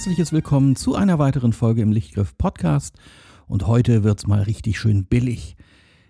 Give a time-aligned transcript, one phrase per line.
[0.00, 2.96] Herzliches Willkommen zu einer weiteren Folge im Lichtgriff Podcast.
[3.46, 5.56] Und heute wird es mal richtig schön billig.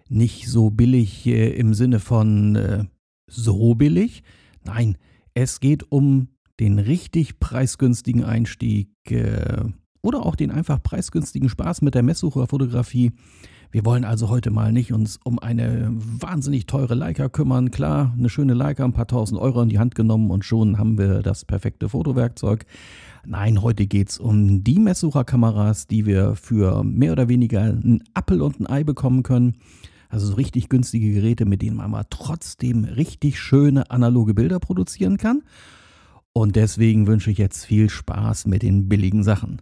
[0.08, 2.84] Nicht so billig äh, im Sinne von äh,
[3.26, 4.22] so billig.
[4.64, 4.96] Nein,
[5.34, 6.28] es geht um
[6.60, 9.64] den richtig preisgünstigen Einstieg äh,
[10.02, 13.10] oder auch den einfach preisgünstigen Spaß mit der Messsucherfotografie.
[13.72, 17.72] Wir wollen also heute mal nicht uns um eine wahnsinnig teure Leica kümmern.
[17.72, 20.96] Klar, eine schöne Leica, ein paar tausend Euro in die Hand genommen und schon haben
[20.96, 22.66] wir das perfekte Fotowerkzeug.
[23.27, 28.41] Nein, heute geht es um die Messsucherkameras, die wir für mehr oder weniger einen Appel
[28.41, 29.59] und ein Ei bekommen können.
[30.09, 35.18] Also so richtig günstige Geräte, mit denen man aber trotzdem richtig schöne analoge Bilder produzieren
[35.18, 35.43] kann.
[36.32, 39.60] Und deswegen wünsche ich jetzt viel Spaß mit den billigen Sachen.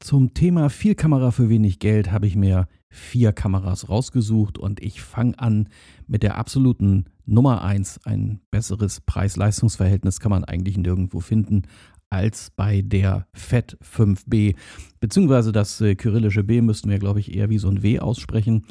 [0.00, 5.02] Zum Thema viel Kamera für wenig Geld habe ich mir vier Kameras rausgesucht und ich
[5.02, 5.68] fange an
[6.06, 8.06] mit der absoluten Nummer 1.
[8.06, 11.62] Ein besseres Preis-Leistungs-Verhältnis kann man eigentlich nirgendwo finden
[12.10, 14.56] als bei der FET 5B.
[14.98, 18.66] Beziehungsweise das äh, kyrillische B müssten wir, glaube ich, eher wie so ein W aussprechen.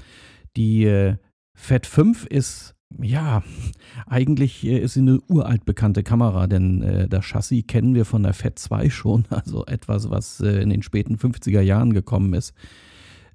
[0.55, 1.15] Die äh,
[1.55, 3.43] FET 5 ist ja,
[4.07, 8.23] eigentlich äh, ist sie eine uralt bekannte Kamera, denn äh, das Chassis kennen wir von
[8.23, 12.53] der FET 2 schon, also etwas, was äh, in den späten 50er Jahren gekommen ist.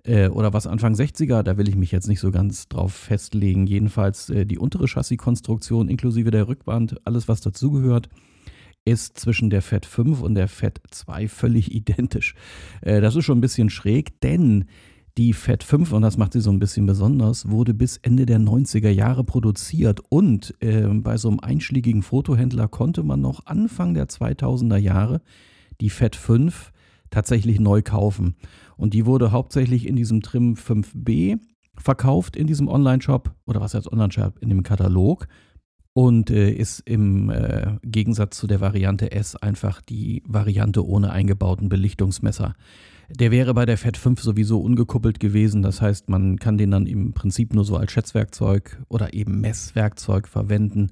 [0.05, 3.66] Äh, oder was Anfang 60er, da will ich mich jetzt nicht so ganz drauf festlegen.
[3.66, 8.11] Jedenfalls die untere Chassiskonstruktion inklusive der Rückwand, alles was dazugehört,
[8.84, 12.34] ist zwischen der FET 5 und der FET 2 völlig identisch.
[12.82, 14.66] Äh, das ist schon ein bisschen schräg, denn
[15.16, 18.40] die Fat 5, und das macht sie so ein bisschen besonders, wurde bis Ende der
[18.40, 24.08] 90er Jahre produziert und äh, bei so einem einschlägigen Fotohändler konnte man noch Anfang der
[24.08, 25.20] 2000er Jahre
[25.80, 26.72] die Fat 5
[27.11, 28.34] tatsächlich neu kaufen.
[28.77, 31.39] Und die wurde hauptsächlich in diesem Trim 5B
[31.77, 35.28] verkauft in diesem Online-Shop oder was heißt Online-Shop, in dem Katalog
[35.94, 41.68] und äh, ist im äh, Gegensatz zu der Variante S einfach die Variante ohne eingebauten
[41.68, 42.55] Belichtungsmesser.
[43.08, 45.62] Der wäre bei der FET 5 sowieso ungekuppelt gewesen.
[45.62, 50.27] Das heißt, man kann den dann im Prinzip nur so als Schätzwerkzeug oder eben Messwerkzeug
[50.27, 50.90] verwenden.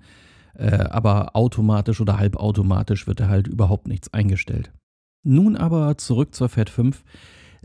[0.54, 4.72] Äh, aber automatisch oder halbautomatisch wird da halt überhaupt nichts eingestellt.
[5.24, 7.02] Nun aber zurück zur FET 5.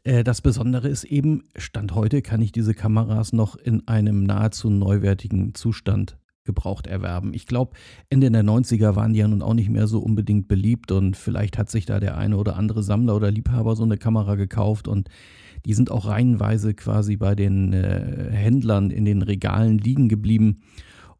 [0.03, 4.71] Äh, das Besondere ist eben, Stand heute kann ich diese Kameras noch in einem nahezu
[4.71, 7.35] neuwertigen Zustand gebraucht erwerben.
[7.35, 7.77] Ich glaube,
[8.09, 11.59] Ende der 90er waren die ja nun auch nicht mehr so unbedingt beliebt und vielleicht
[11.59, 15.09] hat sich da der eine oder andere Sammler oder Liebhaber so eine Kamera gekauft und
[15.65, 20.61] die sind auch reihenweise quasi bei den äh, Händlern in den Regalen liegen geblieben.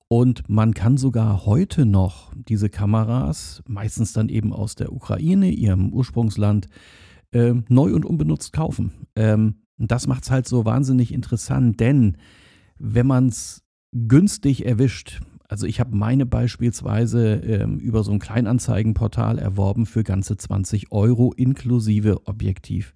[0.09, 5.91] Und man kann sogar heute noch diese Kameras, meistens dann eben aus der Ukraine, ihrem
[5.91, 6.67] Ursprungsland,
[7.31, 8.93] äh, neu und unbenutzt kaufen.
[9.15, 12.17] Ähm, das macht es halt so wahnsinnig interessant, denn
[12.79, 13.63] wenn man es
[13.93, 15.21] günstig erwischt.
[15.49, 21.33] Also ich habe meine beispielsweise ähm, über so ein Kleinanzeigenportal erworben für ganze 20 Euro
[21.33, 22.93] inklusive Objektiv.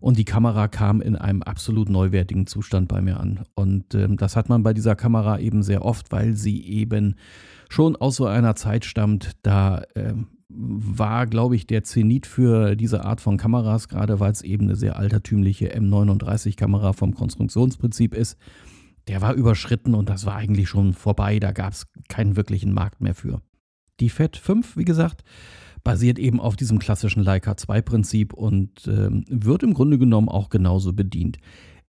[0.00, 3.44] Und die Kamera kam in einem absolut neuwertigen Zustand bei mir an.
[3.54, 7.14] Und ähm, das hat man bei dieser Kamera eben sehr oft, weil sie eben
[7.68, 13.04] schon aus so einer Zeit stammt, da ähm, war, glaube ich, der Zenit für diese
[13.04, 18.36] Art von Kameras, gerade weil es eben eine sehr altertümliche M39-Kamera vom Konstruktionsprinzip ist
[19.08, 21.38] der war überschritten und das war eigentlich schon vorbei.
[21.38, 23.40] Da gab es keinen wirklichen Markt mehr für.
[24.00, 25.22] Die FET 5, wie gesagt,
[25.84, 30.92] basiert eben auf diesem klassischen Leica 2-Prinzip und ähm, wird im Grunde genommen auch genauso
[30.92, 31.38] bedient.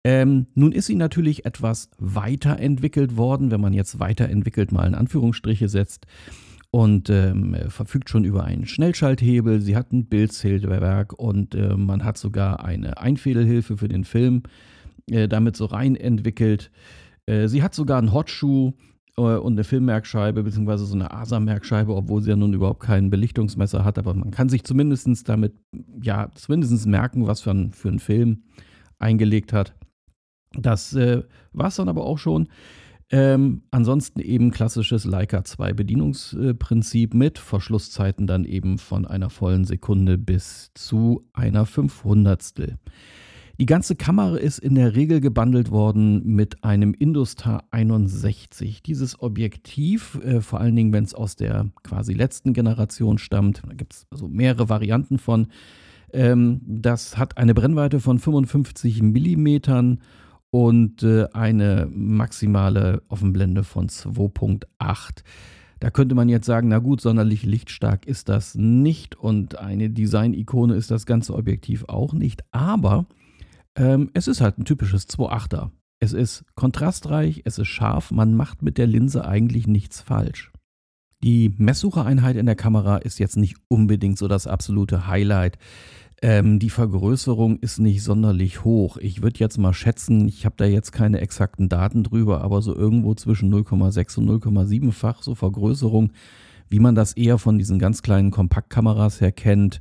[0.04, 5.70] Ähm, nun ist sie natürlich etwas weiterentwickelt worden, wenn man jetzt weiterentwickelt mal in Anführungsstriche
[5.70, 6.08] setzt
[6.72, 9.62] und ähm, verfügt schon über einen Schnellschalthebel.
[9.62, 14.44] Sie hat ein Bildzählwerk und äh, man hat sogar eine Einfädelhilfe für den Film
[15.10, 16.72] äh, damit so rein entwickelt.
[17.26, 18.74] Äh, sie hat sogar einen Hotschuh
[19.18, 23.84] äh, und eine Filmmerkscheibe, beziehungsweise so eine ASA-Merkscheibe, obwohl sie ja nun überhaupt kein Belichtungsmesser
[23.84, 25.54] hat, aber man kann sich zumindest damit,
[26.02, 28.44] ja, zumindest merken, was für ein, für einen Film
[29.00, 29.76] eingelegt hat.
[30.54, 32.48] Das äh, war es dann aber auch schon.
[33.10, 40.18] Ähm, ansonsten eben klassisches Leica 2 Bedienungsprinzip mit Verschlusszeiten dann eben von einer vollen Sekunde
[40.18, 42.78] bis zu einer Fünfhundertstel.
[43.60, 48.82] Die ganze Kamera ist in der Regel gebundelt worden mit einem Industar 61.
[48.82, 53.76] Dieses Objektiv, äh, vor allen Dingen, wenn es aus der quasi letzten Generation stammt, da
[53.76, 55.48] gibt es also mehrere Varianten von,
[56.14, 60.00] ähm, das hat eine Brennweite von 55 Millimetern
[60.50, 65.24] und äh, eine maximale Offenblende von 2.8.
[65.80, 70.74] Da könnte man jetzt sagen, na gut, sonderlich lichtstark ist das nicht und eine Design-Ikone
[70.74, 73.06] ist das ganze Objektiv auch nicht, aber
[73.76, 75.72] ähm, es ist halt ein typisches 2.8er.
[76.00, 80.52] Es ist kontrastreich, es ist scharf, man macht mit der Linse eigentlich nichts falsch.
[81.24, 85.58] Die Messsuchereinheit in der Kamera ist jetzt nicht unbedingt so das absolute Highlight.
[86.22, 88.98] Ähm, die Vergrößerung ist nicht sonderlich hoch.
[88.98, 92.76] Ich würde jetzt mal schätzen, ich habe da jetzt keine exakten Daten drüber, aber so
[92.76, 96.12] irgendwo zwischen 0,6 und 0,7-fach so Vergrößerung,
[96.70, 99.80] wie man das eher von diesen ganz kleinen Kompaktkameras her kennt.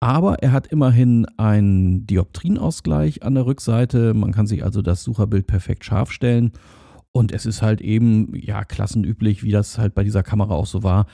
[0.00, 4.14] Aber er hat immerhin einen Dioptrienausgleich an der Rückseite.
[4.14, 6.52] Man kann sich also das Sucherbild perfekt scharf stellen.
[7.10, 10.82] Und es ist halt eben, ja, klassenüblich, wie das halt bei dieser Kamera auch so
[10.82, 11.06] war.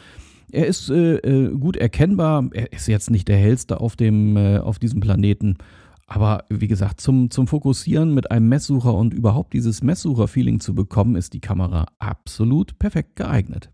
[0.53, 2.49] Er ist äh, äh, gut erkennbar.
[2.53, 5.57] Er ist jetzt nicht der hellste auf, dem, äh, auf diesem Planeten.
[6.07, 11.17] Aber wie gesagt, zum, zum Fokussieren mit einem Messsucher und überhaupt dieses Messsucher-Feeling zu bekommen,
[11.17, 13.71] ist die Kamera absolut perfekt geeignet.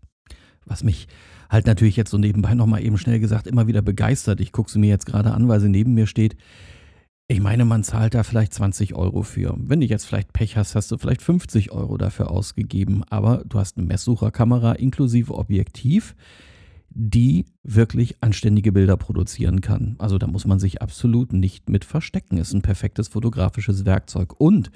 [0.65, 1.07] Was mich
[1.51, 4.39] halt natürlich jetzt so nebenbei nochmal eben schnell gesagt immer wieder begeistert.
[4.39, 6.37] Ich gucke sie mir jetzt gerade an, weil sie neben mir steht.
[7.27, 9.55] Ich meine, man zahlt da vielleicht 20 Euro für.
[9.57, 13.03] Wenn du jetzt vielleicht Pech hast, hast du vielleicht 50 Euro dafür ausgegeben.
[13.09, 16.15] Aber du hast eine Messsucherkamera inklusive Objektiv,
[16.89, 19.95] die wirklich anständige Bilder produzieren kann.
[19.97, 22.37] Also da muss man sich absolut nicht mit verstecken.
[22.37, 24.39] Ist ein perfektes fotografisches Werkzeug.
[24.39, 24.71] Und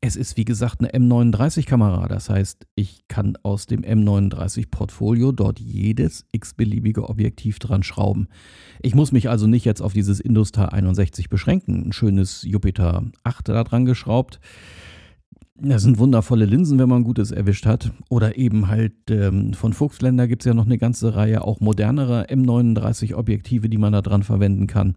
[0.00, 6.26] es ist wie gesagt eine M39-Kamera, das heißt, ich kann aus dem M39-Portfolio dort jedes
[6.32, 8.28] x-beliebige Objektiv dran schrauben.
[8.82, 11.88] Ich muss mich also nicht jetzt auf dieses Industar 61 beschränken.
[11.88, 14.38] Ein schönes Jupiter 8 da dran geschraubt.
[15.58, 17.90] Das sind wundervolle Linsen, wenn man Gutes erwischt hat.
[18.10, 22.24] Oder eben halt ähm, von Fuchsländer gibt es ja noch eine ganze Reihe auch modernerer
[22.24, 24.96] M39-Objektive, die man da dran verwenden kann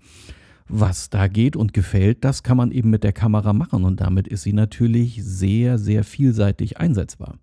[0.70, 4.28] was da geht und gefällt, das kann man eben mit der Kamera machen und damit
[4.28, 7.40] ist sie natürlich sehr, sehr vielseitig einsetzbar.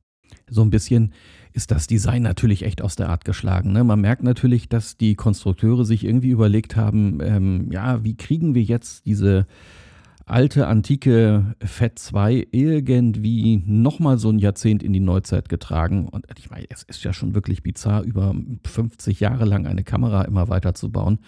[0.49, 1.13] So ein bisschen
[1.53, 3.73] ist das Design natürlich echt aus der Art geschlagen.
[3.73, 3.83] Ne?
[3.83, 8.63] Man merkt natürlich, dass die Konstrukteure sich irgendwie überlegt haben, ähm, ja, wie kriegen wir
[8.63, 9.47] jetzt diese
[10.27, 16.09] alte, antike Fett 2 irgendwie nochmal so ein Jahrzehnt in die Neuzeit getragen.
[16.09, 18.35] Und ich meine, es ist ja schon wirklich bizarr, über
[18.67, 21.21] 50 Jahre lang eine Kamera immer weiter zu bauen.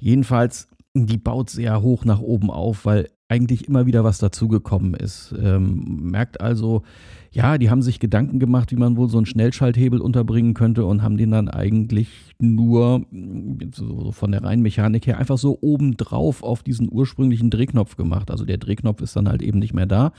[0.00, 5.34] Jedenfalls die baut sehr hoch nach oben auf, weil eigentlich immer wieder was dazugekommen ist.
[5.42, 6.82] Ähm, merkt also,
[7.30, 11.02] ja, die haben sich Gedanken gemacht, wie man wohl so einen Schnellschalthebel unterbringen könnte und
[11.02, 13.06] haben den dann eigentlich nur
[13.74, 18.30] so von der reinen Mechanik her einfach so obendrauf auf diesen ursprünglichen Drehknopf gemacht.
[18.30, 20.12] Also der Drehknopf ist dann halt eben nicht mehr da.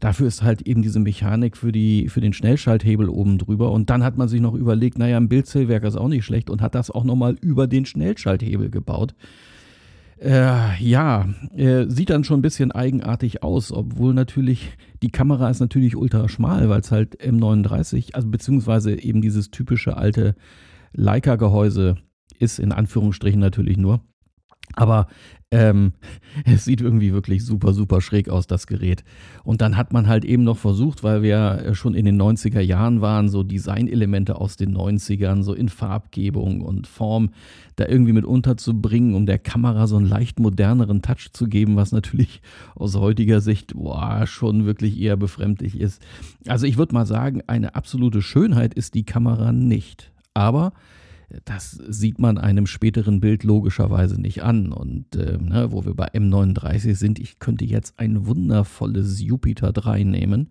[0.00, 3.72] Dafür ist halt eben diese Mechanik für, die, für den Schnellschalthebel oben drüber.
[3.72, 6.60] Und dann hat man sich noch überlegt, naja, ein Bildzählwerk ist auch nicht schlecht und
[6.60, 9.14] hat das auch nochmal über den Schnellschalthebel gebaut.
[10.20, 15.60] Äh, ja, äh, sieht dann schon ein bisschen eigenartig aus, obwohl natürlich die Kamera ist
[15.60, 20.34] natürlich ultra schmal, weil es halt M39, also beziehungsweise eben dieses typische alte
[20.92, 21.96] Leica-Gehäuse
[22.38, 24.02] ist, in Anführungsstrichen natürlich nur.
[24.76, 25.08] Aber
[25.50, 25.92] ähm,
[26.44, 29.04] es sieht irgendwie wirklich super, super schräg aus, das Gerät.
[29.42, 33.00] Und dann hat man halt eben noch versucht, weil wir schon in den 90er Jahren
[33.00, 37.30] waren, so Designelemente aus den 90ern, so in Farbgebung und Form,
[37.76, 41.92] da irgendwie mit unterzubringen, um der Kamera so einen leicht moderneren Touch zu geben, was
[41.92, 42.42] natürlich
[42.74, 46.02] aus heutiger Sicht boah, schon wirklich eher befremdlich ist.
[46.46, 50.12] Also ich würde mal sagen, eine absolute Schönheit ist die Kamera nicht.
[50.34, 50.72] Aber
[51.44, 54.72] das sieht man einem späteren Bild logischerweise nicht an.
[54.72, 60.04] Und äh, ne, wo wir bei M39 sind, ich könnte jetzt ein wundervolles Jupiter 3
[60.04, 60.50] nehmen.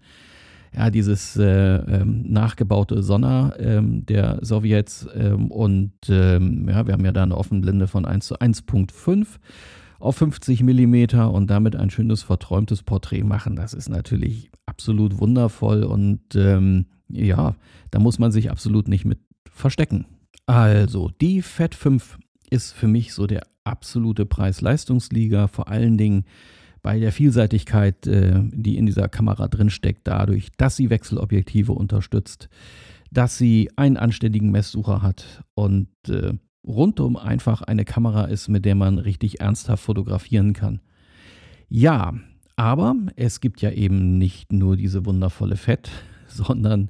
[0.75, 7.05] Ja, dieses äh, ähm, nachgebaute Sonner ähm, der Sowjets ähm, und ähm, ja, wir haben
[7.05, 9.25] ja da eine Offenblende von 1 zu 1.5
[10.00, 13.55] auf 50 mm und damit ein schönes verträumtes Porträt machen.
[13.55, 17.55] Das ist natürlich absolut wundervoll und ähm, ja,
[17.89, 19.19] da muss man sich absolut nicht mit
[19.51, 20.05] verstecken.
[20.50, 22.18] Also, die Fat 5
[22.50, 26.25] ist für mich so der absolute Preis-Leistungsliga, vor allen Dingen
[26.82, 32.50] bei der Vielseitigkeit, äh, die in dieser Kamera drinsteckt, dadurch, dass sie Wechselobjektive unterstützt,
[33.12, 36.34] dass sie einen anständigen Messsucher hat und äh,
[36.65, 40.82] rundum einfach eine Kamera ist, mit der man richtig ernsthaft fotografieren kann.
[41.68, 42.15] Ja,
[42.56, 45.91] aber es gibt ja eben nicht nur diese wundervolle Fett,
[46.27, 46.89] sondern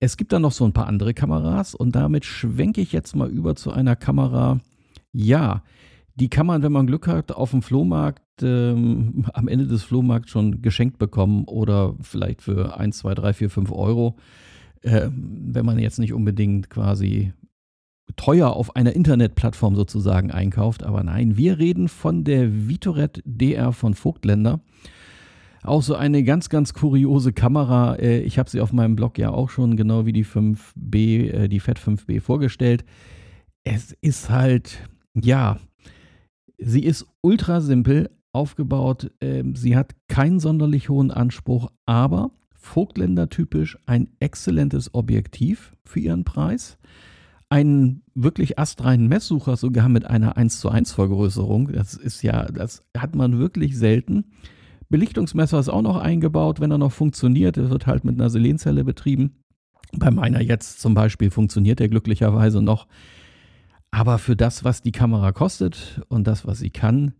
[0.00, 3.30] es gibt dann noch so ein paar andere Kameras und damit schwenke ich jetzt mal
[3.30, 4.60] über zu einer Kamera.
[5.12, 5.62] Ja,
[6.16, 10.30] die kann man, wenn man Glück hat, auf dem Flohmarkt ähm, am Ende des Flohmarkts
[10.30, 14.16] schon geschenkt bekommen oder vielleicht für 1, 2, 3, 4, 5 Euro.
[14.82, 17.32] Äh, wenn man jetzt nicht unbedingt quasi
[18.16, 20.84] teuer auf einer Internetplattform sozusagen einkauft.
[20.84, 24.60] Aber nein, wir reden von der Vitoret DR von Vogtländer.
[25.64, 27.96] Auch so eine ganz, ganz kuriose Kamera.
[27.96, 31.48] Äh, ich habe sie auf meinem Blog ja auch schon genau wie die 5B, äh,
[31.48, 32.84] die Fat 5B vorgestellt.
[33.64, 35.58] Es ist halt, ja,
[36.58, 39.10] sie ist ultra simpel aufgebaut.
[39.22, 46.24] Ähm, sie hat keinen sonderlich hohen Anspruch, aber Vogtländer typisch ein exzellentes Objektiv für ihren
[46.24, 46.76] Preis.
[47.48, 51.72] Einen wirklich astreinen Messsucher sogar mit einer 1 zu 1 Vergrößerung.
[51.72, 54.26] Das ist ja, das hat man wirklich selten.
[54.94, 57.56] Belichtungsmesser ist auch noch eingebaut, wenn er noch funktioniert.
[57.56, 59.42] Er wird halt mit einer Selenzelle betrieben.
[59.92, 62.86] Bei meiner jetzt zum Beispiel funktioniert er glücklicherweise noch.
[63.90, 67.12] Aber für das, was die Kamera kostet und das, was sie kann,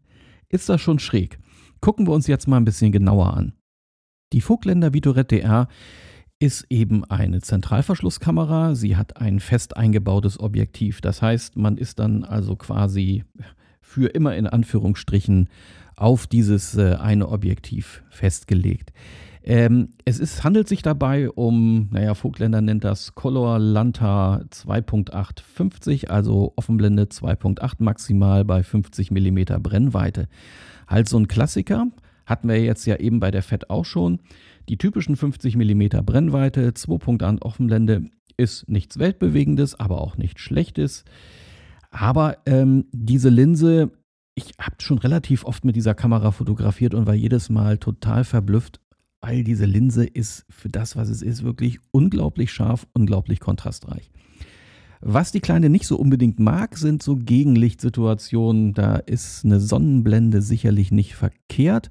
[0.48, 1.40] ist das schon schräg.
[1.80, 3.54] Gucken wir uns jetzt mal ein bisschen genauer an.
[4.32, 5.66] Die Vogtländer Vitorette DR
[6.38, 8.76] ist eben eine Zentralverschlusskamera.
[8.76, 11.00] Sie hat ein fest eingebautes Objektiv.
[11.00, 13.24] Das heißt, man ist dann also quasi
[13.80, 15.48] für immer in Anführungsstrichen
[15.96, 18.92] auf dieses äh, eine Objektiv festgelegt.
[19.46, 26.54] Ähm, es ist, handelt sich dabei um, naja, Vogtländer nennt das Color Lanta 2.850, also
[26.56, 30.28] Offenblende 2.8 maximal bei 50 mm Brennweite.
[30.88, 31.88] Halt so ein Klassiker,
[32.24, 34.20] hatten wir jetzt ja eben bei der FET auch schon.
[34.70, 38.06] Die typischen 50 mm Brennweite, 2.8 Offenblende
[38.38, 41.04] ist nichts Weltbewegendes, aber auch nichts Schlechtes.
[41.90, 43.92] Aber ähm, diese Linse,
[44.34, 48.80] ich habe schon relativ oft mit dieser Kamera fotografiert und war jedes Mal total verblüfft,
[49.20, 54.10] weil diese Linse ist für das, was es ist, wirklich unglaublich scharf, unglaublich kontrastreich.
[55.00, 58.72] Was die Kleine nicht so unbedingt mag, sind so Gegenlichtsituationen.
[58.72, 61.90] Da ist eine Sonnenblende sicherlich nicht verkehrt,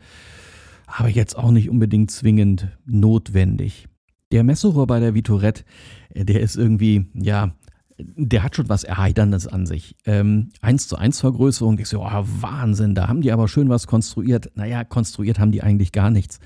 [0.87, 3.87] aber jetzt auch nicht unbedingt zwingend notwendig.
[4.31, 5.63] Der Messsucher bei der Vitorette,
[6.09, 7.53] äh, der ist irgendwie, ja,
[7.97, 9.95] der hat schon was Erheiterndes an sich.
[10.05, 13.87] Ähm, 1 zu 1 Vergrößerung, ich so, oh, Wahnsinn, da haben die aber schön was
[13.87, 14.51] konstruiert.
[14.55, 16.39] Naja, konstruiert haben die eigentlich gar nichts.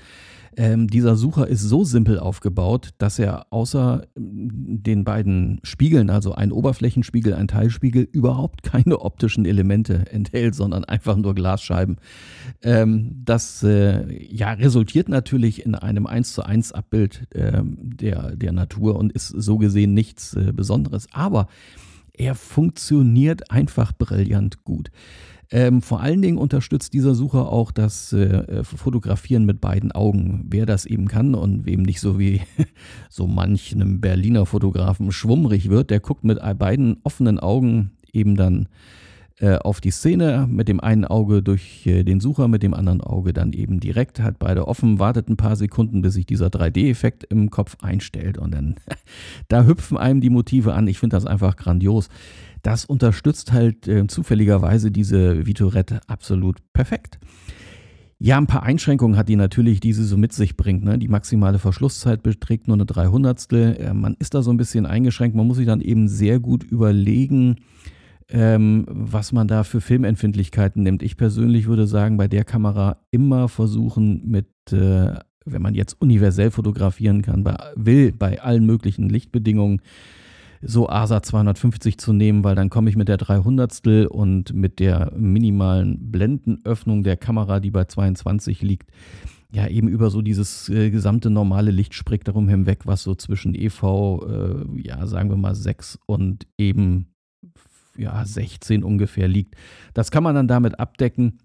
[0.58, 6.34] Ähm, dieser Sucher ist so simpel aufgebaut, dass er außer ähm, den beiden Spiegeln, also
[6.34, 11.98] ein Oberflächenspiegel, ein Teilspiegel, überhaupt keine optischen Elemente enthält, sondern einfach nur Glasscheiben.
[12.60, 18.50] Ähm, das äh, ja, resultiert natürlich in einem 1 zu 1 Abbild äh, der, der
[18.50, 21.06] Natur und ist so gesehen nichts äh, Besonderes.
[21.12, 21.46] Aber
[22.14, 24.90] er funktioniert einfach brillant gut.
[25.50, 30.44] Ähm, vor allen Dingen unterstützt dieser Sucher auch das äh, äh, Fotografieren mit beiden Augen.
[30.50, 32.42] Wer das eben kann und wem nicht so wie
[33.08, 38.68] so manch einem Berliner Fotografen schwummrig wird, der guckt mit beiden offenen Augen eben dann
[39.40, 43.00] äh, auf die Szene, mit dem einen Auge durch äh, den Sucher, mit dem anderen
[43.00, 47.24] Auge dann eben direkt, hat beide offen, wartet ein paar Sekunden, bis sich dieser 3D-Effekt
[47.24, 48.74] im Kopf einstellt und dann
[49.48, 50.88] da hüpfen einem die Motive an.
[50.88, 52.08] Ich finde das einfach grandios
[52.62, 57.18] das unterstützt halt äh, zufälligerweise diese Vitorette absolut perfekt.
[58.20, 60.82] Ja, ein paar Einschränkungen hat die natürlich, die sie so mit sich bringt.
[60.82, 60.98] Ne?
[60.98, 63.76] Die maximale Verschlusszeit beträgt nur eine Dreihundertstel.
[63.76, 65.36] Äh, man ist da so ein bisschen eingeschränkt.
[65.36, 67.56] Man muss sich dann eben sehr gut überlegen,
[68.28, 71.04] ähm, was man da für Filmempfindlichkeiten nimmt.
[71.04, 76.50] Ich persönlich würde sagen, bei der Kamera immer versuchen mit, äh, wenn man jetzt universell
[76.50, 79.80] fotografieren kann, bei, will, bei allen möglichen Lichtbedingungen,
[80.62, 85.12] so ASA 250 zu nehmen, weil dann komme ich mit der 300 und mit der
[85.16, 88.90] minimalen Blendenöffnung der Kamera, die bei 22 liegt,
[89.52, 93.82] ja eben über so dieses äh, gesamte normale Lichtspektrum hinweg, was so zwischen EV,
[94.28, 97.06] äh, ja sagen wir mal 6 und eben
[97.96, 99.54] ja 16 ungefähr liegt.
[99.94, 101.38] Das kann man dann damit abdecken.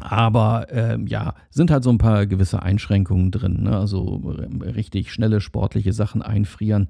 [0.00, 3.64] Aber ähm, ja, sind halt so ein paar gewisse Einschränkungen drin.
[3.64, 3.76] Ne?
[3.76, 4.22] Also
[4.62, 6.88] richtig schnelle sportliche Sachen einfrieren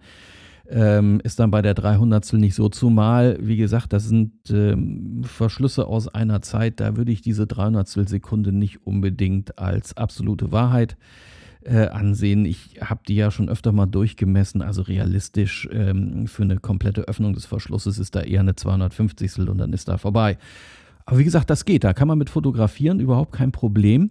[0.71, 2.69] ähm, ist dann bei der 300 nicht so.
[2.69, 7.89] Zumal, wie gesagt, das sind ähm, Verschlüsse aus einer Zeit, da würde ich diese 300
[7.89, 10.97] Sekunde nicht unbedingt als absolute Wahrheit
[11.65, 12.45] äh, ansehen.
[12.45, 17.33] Ich habe die ja schon öfter mal durchgemessen, also realistisch ähm, für eine komplette Öffnung
[17.33, 20.39] des Verschlusses ist da eher eine 250 und dann ist da vorbei.
[21.07, 24.11] Aber wie gesagt, das geht, da kann man mit fotografieren, überhaupt kein Problem.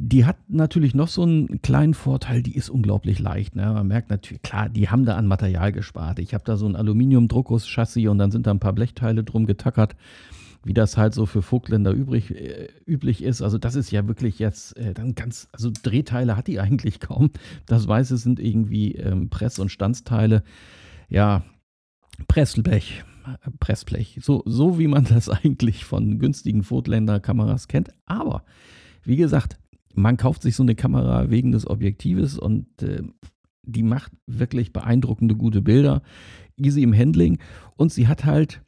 [0.00, 3.56] Die hat natürlich noch so einen kleinen Vorteil, die ist unglaublich leicht.
[3.56, 3.72] Ne?
[3.72, 6.20] Man merkt natürlich, klar, die haben da an Material gespart.
[6.20, 9.96] Ich habe da so ein Aluminium-Druckus-Chassis und dann sind da ein paar Blechteile drum getackert,
[10.62, 13.42] wie das halt so für Vogtländer übrig, äh, üblich ist.
[13.42, 17.30] Also das ist ja wirklich jetzt äh, dann ganz, also Drehteile hat die eigentlich kaum.
[17.66, 20.44] Das Weiße sind irgendwie ähm, Press- und Stanzteile.
[21.08, 21.42] Ja,
[22.28, 23.02] Pressblech.
[23.58, 24.20] Pressblech.
[24.22, 27.90] So, so wie man das eigentlich von günstigen Vogtländer-Kameras kennt.
[28.06, 28.44] Aber
[29.02, 29.58] wie gesagt,
[29.98, 33.02] man kauft sich so eine Kamera wegen des Objektives und äh,
[33.62, 36.02] die macht wirklich beeindruckende gute Bilder,
[36.56, 37.38] easy im Handling.
[37.76, 38.62] Und sie hat halt,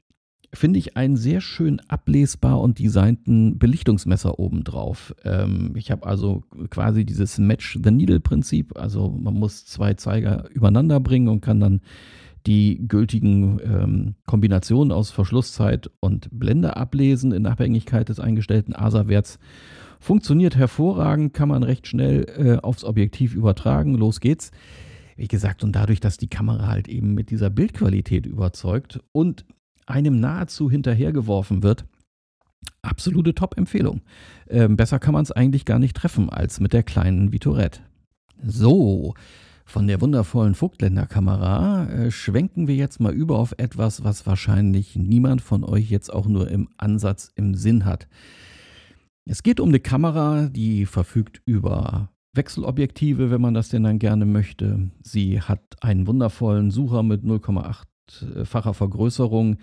[0.52, 5.14] finde ich, einen sehr schön ablesbar und designten Belichtungsmesser obendrauf.
[5.24, 10.48] Ähm, ich habe also quasi dieses Match the Needle Prinzip, also man muss zwei Zeiger
[10.50, 11.80] übereinander bringen und kann dann
[12.46, 19.38] die gültigen ähm, Kombinationen aus Verschlusszeit und Blende ablesen in Abhängigkeit des eingestellten ASA-Werts
[20.00, 23.94] Funktioniert hervorragend, kann man recht schnell äh, aufs Objektiv übertragen.
[23.94, 24.50] Los geht's.
[25.16, 29.44] Wie gesagt, und dadurch, dass die Kamera halt eben mit dieser Bildqualität überzeugt und
[29.86, 31.84] einem nahezu hinterhergeworfen wird,
[32.80, 34.00] absolute Top-Empfehlung.
[34.48, 37.80] Ähm, besser kann man es eigentlich gar nicht treffen als mit der kleinen Vitorette.
[38.42, 39.12] So,
[39.66, 44.96] von der wundervollen Vogtländer Kamera äh, schwenken wir jetzt mal über auf etwas, was wahrscheinlich
[44.96, 48.08] niemand von euch jetzt auch nur im Ansatz im Sinn hat.
[49.26, 54.24] Es geht um eine Kamera, die verfügt über Wechselobjektive, wenn man das denn dann gerne
[54.24, 54.90] möchte.
[55.02, 59.58] Sie hat einen wundervollen Sucher mit 0,8-facher Vergrößerung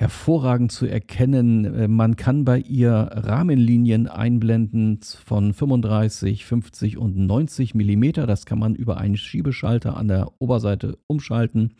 [0.00, 1.66] hervorragend zu erkennen.
[1.66, 8.26] Äh, man kann bei ihr Rahmenlinien einblenden von 35, 50 und 90 Millimeter.
[8.26, 11.74] Das kann man über einen Schiebeschalter an der Oberseite umschalten.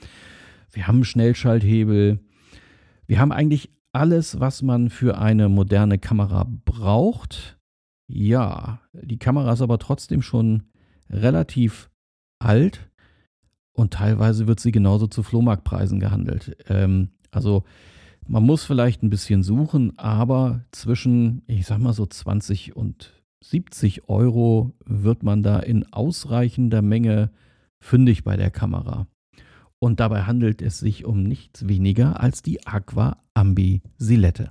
[0.71, 2.21] Wir haben einen Schnellschalthebel.
[3.07, 7.59] Wir haben eigentlich alles, was man für eine moderne Kamera braucht.
[8.09, 10.65] Ja, die Kamera ist aber trotzdem schon
[11.09, 11.91] relativ
[12.39, 12.91] alt
[13.73, 16.57] und teilweise wird sie genauso zu Flohmarktpreisen gehandelt.
[16.69, 17.65] Ähm, also
[18.27, 24.09] man muss vielleicht ein bisschen suchen, aber zwischen, ich sag mal so 20 und 70
[24.09, 27.31] Euro wird man da in ausreichender Menge
[27.83, 29.07] fündig bei der Kamera.
[29.81, 34.51] Und dabei handelt es sich um nichts weniger als die Aqua Ambi Silette.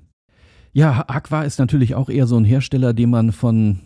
[0.74, 3.80] Ja, Aqua ist natürlich auch eher so ein Hersteller, den man von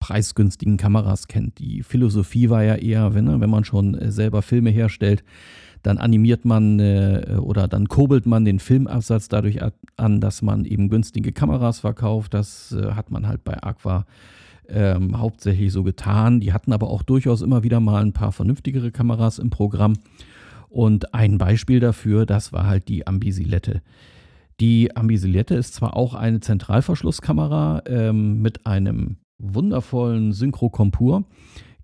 [0.00, 1.58] preisgünstigen Kameras kennt.
[1.58, 5.24] Die Philosophie war ja eher, wenn, ne, wenn man schon äh, selber Filme herstellt,
[5.82, 9.60] dann animiert man äh, oder dann kurbelt man den Filmabsatz dadurch
[9.96, 12.34] an, dass man eben günstige Kameras verkauft.
[12.34, 14.06] Das äh, hat man halt bei Aqua
[14.68, 16.40] ähm, hauptsächlich so getan.
[16.40, 19.94] Die hatten aber auch durchaus immer wieder mal ein paar vernünftigere Kameras im Programm.
[20.68, 23.82] Und ein Beispiel dafür, das war halt die Ambisilette.
[24.60, 31.24] Die Ambisilette ist zwar auch eine Zentralverschlusskamera ähm, mit einem wundervollen Synchro-Kompur,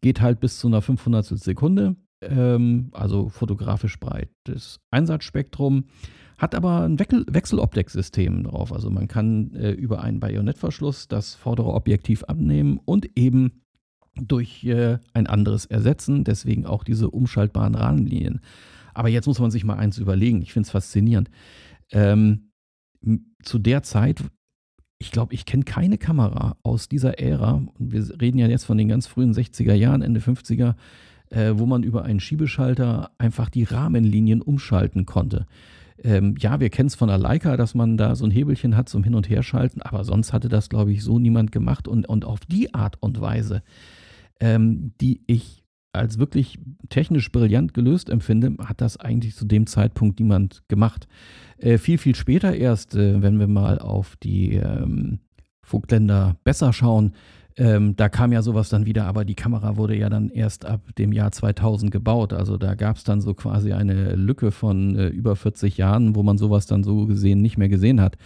[0.00, 5.84] geht halt bis zu einer 500 Sekunde, ähm, also fotografisch breites Einsatzspektrum,
[6.36, 8.72] hat aber ein Wechsel Wechseloptik-System drauf.
[8.72, 13.62] Also man kann äh, über einen Bajonettverschluss das vordere Objektiv abnehmen und eben
[14.16, 16.24] durch äh, ein anderes ersetzen.
[16.24, 18.40] Deswegen auch diese umschaltbaren Rahmenlinien.
[18.94, 20.42] Aber jetzt muss man sich mal eins überlegen.
[20.42, 21.30] Ich finde es faszinierend.
[21.90, 22.50] Ähm,
[23.42, 24.24] zu der Zeit,
[24.98, 27.62] ich glaube, ich kenne keine Kamera aus dieser Ära.
[27.78, 30.76] Wir reden ja jetzt von den ganz frühen 60er Jahren, Ende 50er,
[31.30, 35.46] äh, wo man über einen Schiebeschalter einfach die Rahmenlinien umschalten konnte.
[36.02, 38.88] Ähm, ja, wir kennen es von der Leica, dass man da so ein Hebelchen hat
[38.88, 42.24] zum Hin- und Herschalten, aber sonst hatte das, glaube ich, so niemand gemacht und, und
[42.24, 43.62] auf die Art und Weise,
[44.40, 45.63] ähm, die ich
[45.94, 51.06] als wirklich technisch brillant gelöst empfinde, hat das eigentlich zu dem Zeitpunkt niemand gemacht.
[51.58, 55.20] Äh, viel, viel später erst, äh, wenn wir mal auf die ähm,
[55.62, 57.12] Vogtländer besser schauen,
[57.56, 60.80] ähm, da kam ja sowas dann wieder, aber die Kamera wurde ja dann erst ab
[60.98, 62.32] dem Jahr 2000 gebaut.
[62.32, 66.24] Also da gab es dann so quasi eine Lücke von äh, über 40 Jahren, wo
[66.24, 68.16] man sowas dann so gesehen nicht mehr gesehen hat.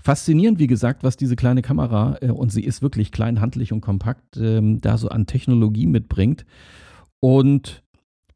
[0.00, 3.82] Faszinierend, wie gesagt, was diese kleine Kamera, äh, und sie ist wirklich klein, handlich und
[3.82, 6.46] kompakt, ähm, da so an Technologie mitbringt.
[7.20, 7.82] Und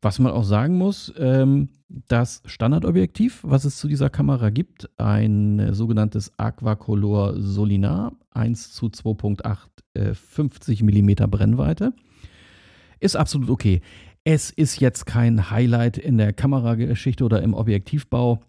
[0.01, 5.59] was man auch sagen muss, ähm, das Standardobjektiv, was es zu dieser Kamera gibt, ein
[5.59, 9.59] äh, sogenanntes Aquacolor Solinar 1 zu 2.8
[9.95, 11.93] äh, 50 mm Brennweite,
[12.99, 13.81] ist absolut okay.
[14.25, 18.41] Es ist jetzt kein Highlight in der Kamerageschichte oder im Objektivbau,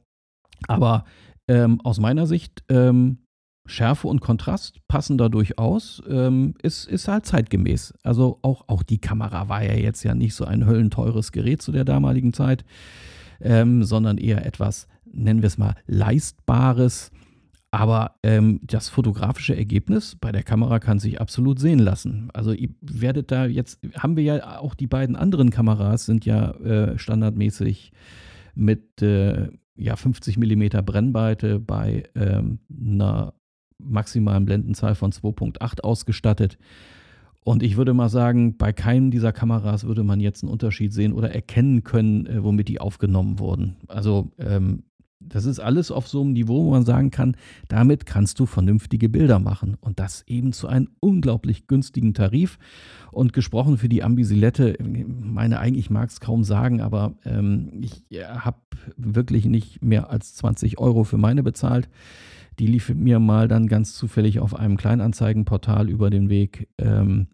[0.68, 1.06] aber
[1.48, 3.23] ähm, aus meiner Sicht ähm,
[3.66, 6.02] Schärfe und Kontrast passen da durchaus.
[6.10, 7.94] Ähm, ist, ist halt zeitgemäß.
[8.04, 11.72] Also auch, auch die Kamera war ja jetzt ja nicht so ein höllenteures Gerät zu
[11.72, 12.66] der damaligen Zeit,
[13.42, 17.12] ähm, sondern eher etwas, nennen wir es mal, leistbares.
[17.72, 22.30] Aber ähm, das fotografische Ergebnis bei der Kamera kann sich absolut sehen lassen.
[22.32, 26.52] Also ihr werdet da jetzt, haben wir ja auch die beiden anderen Kameras, sind ja
[26.52, 27.92] äh, standardmäßig
[28.54, 33.34] mit äh, ja, 50 mm Brennweite bei ähm, einer
[33.80, 36.58] maximalen Blendenzahl von 2.8 ausgestattet.
[37.44, 41.14] Und ich würde mal sagen, bei keinem dieser Kameras würde man jetzt einen Unterschied sehen
[41.14, 43.76] oder erkennen können, äh, womit die aufgenommen wurden.
[43.88, 44.84] Also ähm,
[45.30, 47.36] das ist alles auf so einem Niveau, wo man sagen kann,
[47.68, 49.78] damit kannst du vernünftige Bilder machen.
[49.80, 52.60] Und das eben zu einem unglaublich günstigen Tarif.
[53.12, 58.58] Und gesprochen für die Ambisilette, meine eigentlich mag es kaum sagen, aber ähm, ich habe
[58.98, 61.90] wirklich nicht mehr als 20 Euro für meine bezahlt.
[62.60, 66.68] Die lief mir mal dann ganz zufällig auf einem Kleinanzeigenportal über den Weg.
[66.78, 67.28] Ähm,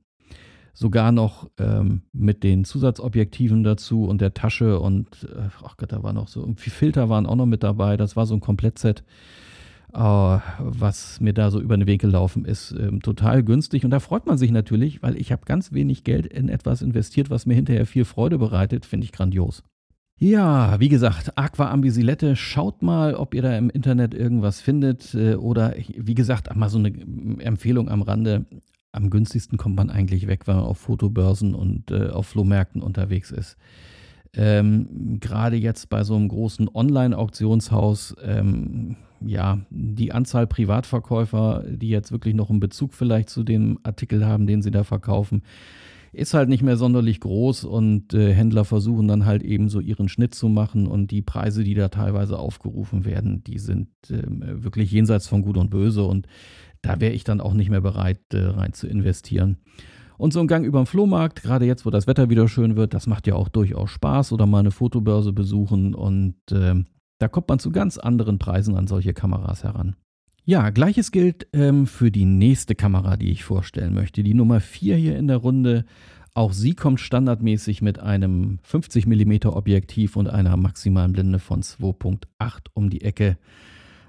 [0.73, 6.03] sogar noch ähm, mit den Zusatzobjektiven dazu und der Tasche und äh, ach Gott, da
[6.03, 7.97] war noch so irgendwie Filter waren auch noch mit dabei.
[7.97, 9.03] Das war so ein Komplettset.
[9.91, 13.86] Uh, was mir da so über den Weg gelaufen ist, ähm, total günstig.
[13.86, 17.32] Und da freut man sich natürlich, weil ich habe ganz wenig Geld in etwas investiert,
[17.32, 18.86] was mir hinterher viel Freude bereitet.
[18.86, 19.63] Finde ich grandios.
[20.21, 25.15] Ja, wie gesagt, Aqua Ambisilette, schaut mal, ob ihr da im Internet irgendwas findet.
[25.15, 26.89] Äh, oder wie gesagt, mal so eine
[27.39, 28.45] Empfehlung am Rande.
[28.91, 33.32] Am günstigsten kommt man eigentlich weg, wenn man auf Fotobörsen und äh, auf Flohmärkten unterwegs
[33.32, 33.55] ist.
[34.34, 42.12] Ähm, Gerade jetzt bei so einem großen Online-Auktionshaus, ähm, ja, die Anzahl Privatverkäufer, die jetzt
[42.12, 45.43] wirklich noch einen Bezug vielleicht zu dem Artikel haben, den sie da verkaufen,
[46.12, 50.10] ist halt nicht mehr sonderlich groß und äh, Händler versuchen dann halt eben so ihren
[50.10, 54.24] Schnitt zu machen und die Preise, die da teilweise aufgerufen werden, die sind äh,
[54.63, 56.28] wirklich jenseits von Gut und Böse und
[56.82, 59.58] da wäre ich dann auch nicht mehr bereit, äh, rein zu investieren.
[60.17, 62.93] Und so ein Gang über den Flohmarkt, gerade jetzt, wo das Wetter wieder schön wird,
[62.93, 66.76] das macht ja auch durchaus Spaß oder mal eine Fotobörse besuchen und äh,
[67.19, 69.95] da kommt man zu ganz anderen Preisen an solche Kameras heran.
[70.45, 74.23] Ja, gleiches gilt ähm, für die nächste Kamera, die ich vorstellen möchte.
[74.23, 75.86] Die Nummer 4 hier in der Runde.
[76.34, 82.67] Auch sie kommt standardmäßig mit einem 50 mm Objektiv und einer maximalen Blende von 2.8
[82.73, 83.38] um die Ecke.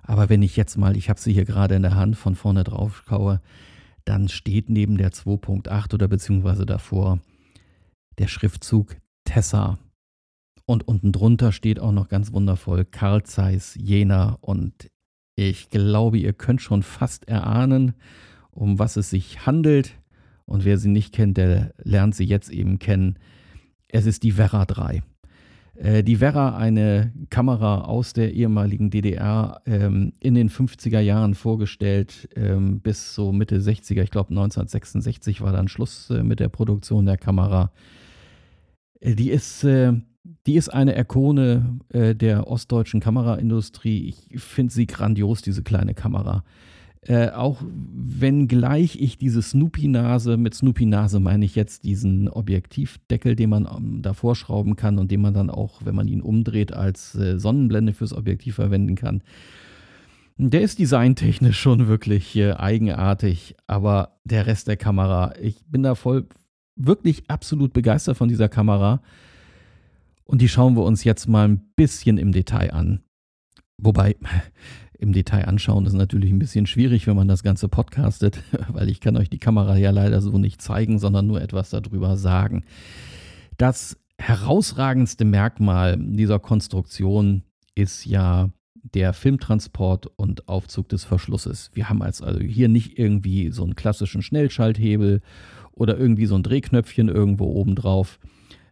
[0.02, 2.64] Aber wenn ich jetzt mal, ich habe sie hier gerade in der Hand, von vorne
[2.64, 3.40] drauf schaue,
[4.04, 7.20] dann steht neben der 2.8 oder beziehungsweise davor
[8.18, 9.78] der Schriftzug Tessa.
[10.66, 14.38] Und unten drunter steht auch noch ganz wundervoll Carl Zeiss Jena.
[14.40, 14.90] Und
[15.48, 17.94] ich glaube, ihr könnt schon fast erahnen,
[18.50, 19.94] um was es sich handelt.
[20.44, 23.18] Und wer sie nicht kennt, der lernt sie jetzt eben kennen.
[23.88, 25.02] Es ist die Vera 3.
[25.76, 32.28] Äh, die Vera, eine Kamera aus der ehemaligen DDR, ähm, in den 50er Jahren vorgestellt,
[32.36, 37.06] ähm, bis so Mitte 60er, ich glaube 1966 war dann Schluss äh, mit der Produktion
[37.06, 37.72] der Kamera.
[39.00, 39.64] Äh, die ist,
[40.46, 44.08] die ist eine Ikone äh, der ostdeutschen Kameraindustrie.
[44.08, 46.44] Ich finde sie grandios, diese kleine Kamera.
[47.02, 53.48] Äh, auch wenn gleich ich diese Snoopy-Nase, mit Snoopy-Nase meine ich jetzt diesen Objektivdeckel, den
[53.48, 57.14] man ähm, davor schrauben kann und den man dann auch, wenn man ihn umdreht, als
[57.14, 59.22] äh, Sonnenblende fürs Objektiv verwenden kann.
[60.36, 65.94] Der ist designtechnisch schon wirklich äh, eigenartig, aber der Rest der Kamera, ich bin da
[65.94, 66.26] voll
[66.76, 69.00] wirklich absolut begeistert von dieser Kamera.
[70.30, 73.02] Und die schauen wir uns jetzt mal ein bisschen im Detail an.
[73.78, 74.14] Wobei,
[75.00, 79.00] im Detail anschauen ist natürlich ein bisschen schwierig, wenn man das Ganze podcastet, weil ich
[79.00, 82.62] kann euch die Kamera ja leider so nicht zeigen, sondern nur etwas darüber sagen.
[83.56, 87.42] Das herausragendste Merkmal dieser Konstruktion
[87.74, 88.50] ist ja
[88.94, 91.72] der Filmtransport und Aufzug des Verschlusses.
[91.74, 95.22] Wir haben also hier nicht irgendwie so einen klassischen Schnellschalthebel
[95.72, 98.20] oder irgendwie so ein Drehknöpfchen irgendwo oben drauf,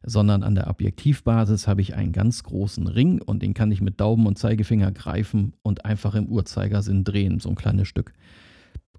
[0.03, 4.01] sondern an der Objektivbasis habe ich einen ganz großen Ring und den kann ich mit
[4.01, 8.13] Daumen und Zeigefinger greifen und einfach im Uhrzeigersinn drehen, so ein kleines Stück.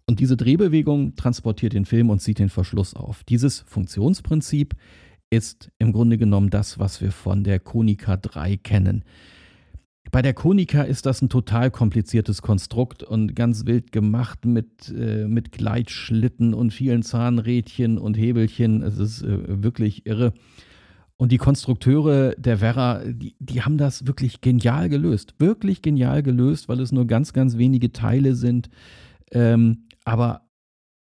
[0.05, 3.23] Und diese Drehbewegung transportiert den Film und zieht den Verschluss auf.
[3.23, 4.75] Dieses Funktionsprinzip
[5.29, 9.03] ist im Grunde genommen das, was wir von der Konica 3 kennen.
[10.11, 15.27] Bei der Konica ist das ein total kompliziertes Konstrukt und ganz wild gemacht mit, äh,
[15.27, 18.81] mit Gleitschlitten und vielen Zahnrädchen und Hebelchen.
[18.81, 20.33] Es ist äh, wirklich irre.
[21.19, 25.35] Und die Konstrukteure der Werra, die, die haben das wirklich genial gelöst.
[25.37, 28.69] Wirklich genial gelöst, weil es nur ganz, ganz wenige Teile sind.
[29.31, 30.43] Ähm, aber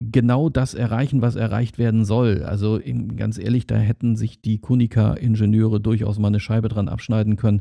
[0.00, 2.44] genau das erreichen, was erreicht werden soll.
[2.44, 2.80] Also
[3.16, 7.60] ganz ehrlich, da hätten sich die Konica-Ingenieure durchaus mal eine Scheibe dran abschneiden können.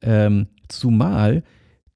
[0.00, 1.42] Ähm, zumal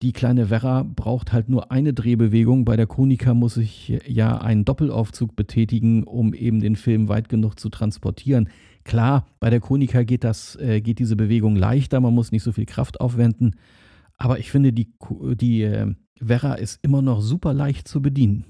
[0.02, 2.66] die kleine Werra braucht halt nur eine Drehbewegung.
[2.66, 7.58] Bei der Konica muss ich ja einen Doppelaufzug betätigen, um eben den Film weit genug
[7.58, 8.50] zu transportieren.
[8.88, 12.52] Klar, bei der Konica geht, das, äh, geht diese Bewegung leichter, man muss nicht so
[12.52, 13.56] viel Kraft aufwenden.
[14.16, 14.88] Aber ich finde, die,
[15.34, 18.46] die äh, Vera ist immer noch super leicht zu bedienen.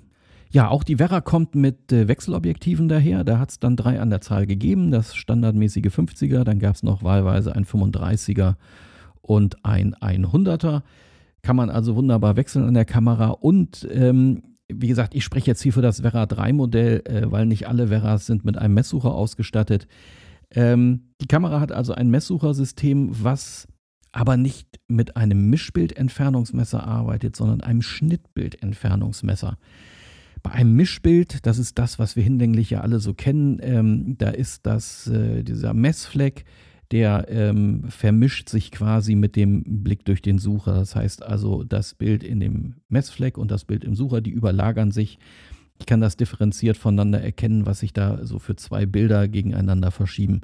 [0.52, 3.24] Ja, auch die Vera kommt mit äh, Wechselobjektiven daher.
[3.24, 4.92] Da hat es dann drei an der Zahl gegeben.
[4.92, 8.54] Das standardmäßige 50er, dann gab es noch wahlweise ein 35er
[9.20, 10.82] und ein 100er.
[11.42, 13.30] Kann man also wunderbar wechseln an der Kamera.
[13.30, 17.44] Und ähm, wie gesagt, ich spreche jetzt hier für das Vera 3 Modell, äh, weil
[17.44, 19.88] nicht alle Veras sind mit einem Messsucher ausgestattet.
[20.54, 23.66] Ähm, die Kamera hat also ein Messsuchersystem, was
[24.12, 29.58] aber nicht mit einem Mischbildentfernungsmesser arbeitet, sondern einem Schnittbildentfernungsmesser.
[30.42, 34.30] Bei einem Mischbild, das ist das, was wir hinlänglich ja alle so kennen, ähm, da
[34.30, 36.44] ist das, äh, dieser Messfleck,
[36.90, 40.74] der ähm, vermischt sich quasi mit dem Blick durch den Sucher.
[40.74, 44.90] Das heißt also, das Bild in dem Messfleck und das Bild im Sucher, die überlagern
[44.90, 45.18] sich.
[45.78, 50.40] Ich kann das differenziert voneinander erkennen, was sich da so für zwei Bilder gegeneinander verschieben.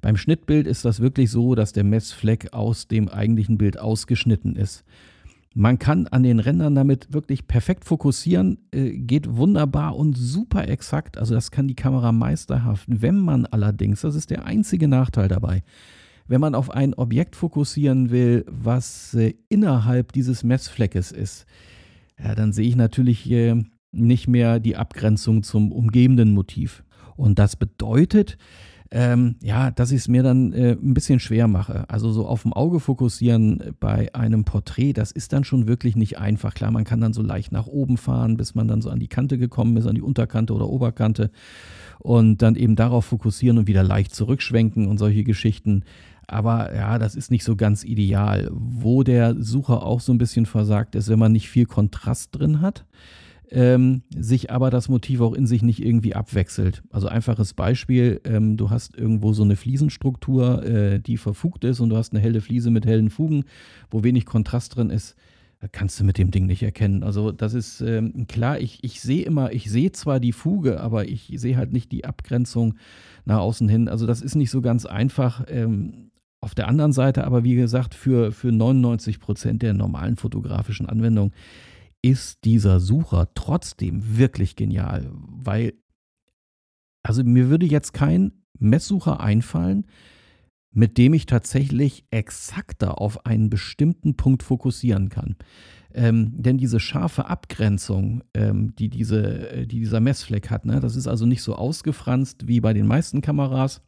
[0.00, 4.84] Beim Schnittbild ist das wirklich so, dass der Messfleck aus dem eigentlichen Bild ausgeschnitten ist.
[5.56, 11.16] Man kann an den Rändern damit wirklich perfekt fokussieren, äh, geht wunderbar und super exakt.
[11.16, 12.86] Also das kann die Kamera meisterhaft.
[12.88, 15.62] Wenn man allerdings, das ist der einzige Nachteil dabei,
[16.26, 21.46] wenn man auf ein Objekt fokussieren will, was äh, innerhalb dieses Messfleckes ist,
[22.18, 23.62] ja, dann sehe ich natürlich äh,
[23.94, 26.84] nicht mehr die Abgrenzung zum umgebenden Motiv.
[27.16, 28.36] Und das bedeutet,
[28.90, 31.84] ähm, ja, dass ich es mir dann äh, ein bisschen schwer mache.
[31.88, 36.18] Also so auf dem Auge fokussieren bei einem Porträt, das ist dann schon wirklich nicht
[36.18, 36.54] einfach.
[36.54, 39.08] Klar, man kann dann so leicht nach oben fahren, bis man dann so an die
[39.08, 41.32] Kante gekommen ist, an die Unterkante oder Oberkante
[41.98, 45.82] und dann eben darauf fokussieren und wieder leicht zurückschwenken und solche Geschichten.
[46.28, 48.48] Aber ja, das ist nicht so ganz ideal.
[48.52, 52.60] Wo der Sucher auch so ein bisschen versagt ist, wenn man nicht viel Kontrast drin
[52.60, 52.84] hat
[53.50, 56.82] ähm, sich aber das Motiv auch in sich nicht irgendwie abwechselt.
[56.90, 61.90] Also einfaches Beispiel, ähm, du hast irgendwo so eine Fliesenstruktur, äh, die verfugt ist und
[61.90, 63.44] du hast eine helle Fliese mit hellen Fugen,
[63.90, 65.16] wo wenig Kontrast drin ist.
[65.72, 67.02] Kannst du mit dem Ding nicht erkennen.
[67.02, 71.08] Also, das ist ähm, klar, ich, ich sehe immer, ich sehe zwar die Fuge, aber
[71.08, 72.74] ich sehe halt nicht die Abgrenzung
[73.24, 73.88] nach außen hin.
[73.88, 75.44] Also, das ist nicht so ganz einfach.
[75.48, 76.10] Ähm,
[76.44, 81.32] auf der anderen Seite aber, wie gesagt, für, für 99 Prozent der normalen fotografischen Anwendungen
[82.04, 85.72] ist dieser Sucher trotzdem wirklich genial, weil,
[87.02, 89.86] also mir würde jetzt kein Messsucher einfallen,
[90.70, 95.36] mit dem ich tatsächlich exakter auf einen bestimmten Punkt fokussieren kann.
[95.94, 100.96] Ähm, denn diese scharfe Abgrenzung, ähm, die, diese, äh, die dieser Messfleck hat, ne, das
[100.96, 103.80] ist also nicht so ausgefranst wie bei den meisten Kameras,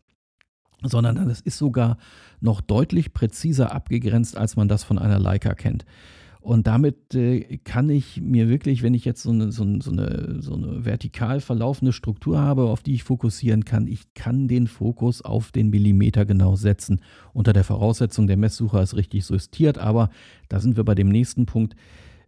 [0.82, 1.98] sondern das ist sogar
[2.40, 5.84] noch deutlich präziser abgegrenzt, als man das von einer Leica kennt.
[6.46, 10.40] Und damit äh, kann ich mir wirklich, wenn ich jetzt so eine, so, so, eine,
[10.40, 15.22] so eine vertikal verlaufende Struktur habe, auf die ich fokussieren kann, ich kann den Fokus
[15.22, 17.00] auf den Millimeter genau setzen.
[17.32, 20.08] Unter der Voraussetzung, der Messsucher ist richtig justiert, aber
[20.48, 21.74] da sind wir bei dem nächsten Punkt.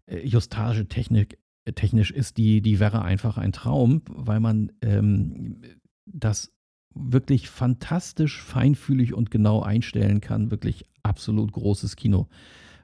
[0.06, 1.38] Äh, Justagetechnik
[1.76, 5.62] technisch ist die, die wäre einfach ein Traum, weil man ähm,
[6.06, 6.52] das
[6.92, 10.50] wirklich fantastisch feinfühlig und genau einstellen kann.
[10.50, 12.26] Wirklich absolut großes Kino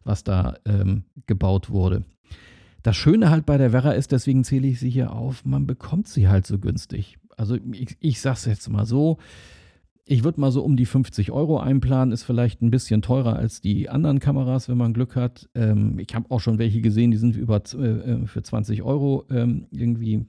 [0.04, 2.04] was da ähm, gebaut wurde.
[2.82, 6.06] Das Schöne halt bei der Werra ist, deswegen zähle ich sie hier auf, man bekommt
[6.06, 7.18] sie halt so günstig.
[7.36, 9.18] Also ich, ich sag's jetzt mal so,
[10.06, 13.62] ich würde mal so um die 50 Euro einplanen, ist vielleicht ein bisschen teurer als
[13.62, 15.48] die anderen Kameras, wenn man Glück hat.
[15.54, 19.24] Ähm, ich habe auch schon welche gesehen, die sind über, äh, äh für 20 Euro
[19.30, 20.26] ähm, irgendwie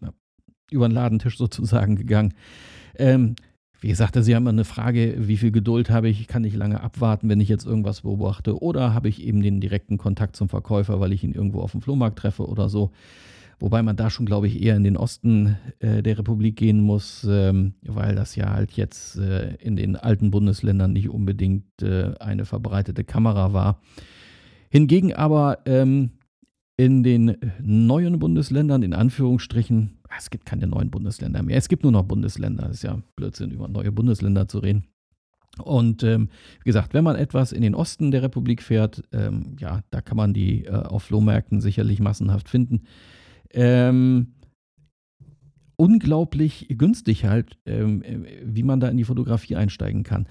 [0.71, 2.33] über den Ladentisch sozusagen gegangen.
[2.97, 3.35] Ähm,
[3.81, 7.29] wie gesagt, Sie haben eine Frage, wie viel Geduld habe ich, kann ich lange abwarten,
[7.29, 11.13] wenn ich jetzt irgendwas beobachte oder habe ich eben den direkten Kontakt zum Verkäufer, weil
[11.13, 12.91] ich ihn irgendwo auf dem Flohmarkt treffe oder so.
[13.59, 17.25] Wobei man da schon, glaube ich, eher in den Osten äh, der Republik gehen muss,
[17.29, 22.45] ähm, weil das ja halt jetzt äh, in den alten Bundesländern nicht unbedingt äh, eine
[22.45, 23.79] verbreitete Kamera war.
[24.69, 26.11] Hingegen aber ähm,
[26.75, 31.57] in den neuen Bundesländern, in Anführungsstrichen, es gibt keine neuen Bundesländer mehr.
[31.57, 32.69] Es gibt nur noch Bundesländer.
[32.69, 34.85] Es ist ja Blödsinn, über neue Bundesländer zu reden.
[35.63, 39.83] Und ähm, wie gesagt, wenn man etwas in den Osten der Republik fährt, ähm, ja,
[39.89, 42.83] da kann man die äh, auf Flohmärkten sicherlich massenhaft finden.
[43.51, 44.33] Ähm,
[45.77, 48.03] unglaublich günstig halt, ähm,
[48.43, 50.27] wie man da in die Fotografie einsteigen kann.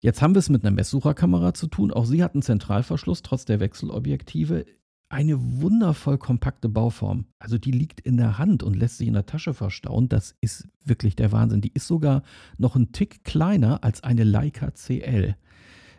[0.00, 1.92] Jetzt haben wir es mit einer Messsucherkamera zu tun.
[1.92, 4.66] Auch sie hat einen Zentralverschluss, trotz der Wechselobjektive
[5.12, 7.26] eine wundervoll kompakte Bauform.
[7.38, 10.08] Also die liegt in der Hand und lässt sich in der Tasche verstauen.
[10.08, 11.60] Das ist wirklich der Wahnsinn.
[11.60, 12.22] Die ist sogar
[12.56, 15.36] noch ein Tick kleiner als eine Leica CL.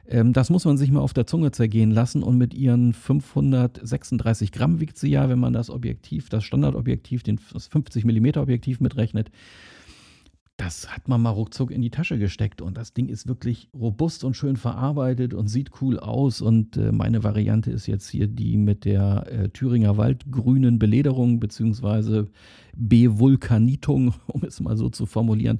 [0.07, 4.51] Ähm, das muss man sich mal auf der Zunge zergehen lassen und mit ihren 536
[4.51, 9.29] Gramm wiegt sie ja, wenn man das Objektiv, das Standardobjektiv, das 50 mm Objektiv mitrechnet
[10.57, 14.23] das hat man mal ruckzuck in die Tasche gesteckt und das Ding ist wirklich robust
[14.23, 16.41] und schön verarbeitet und sieht cool aus.
[16.41, 22.25] Und äh, meine Variante ist jetzt hier die mit der äh, Thüringer Waldgrünen Belederung bzw.
[22.75, 25.59] Bewulkanitung, um es mal so zu formulieren.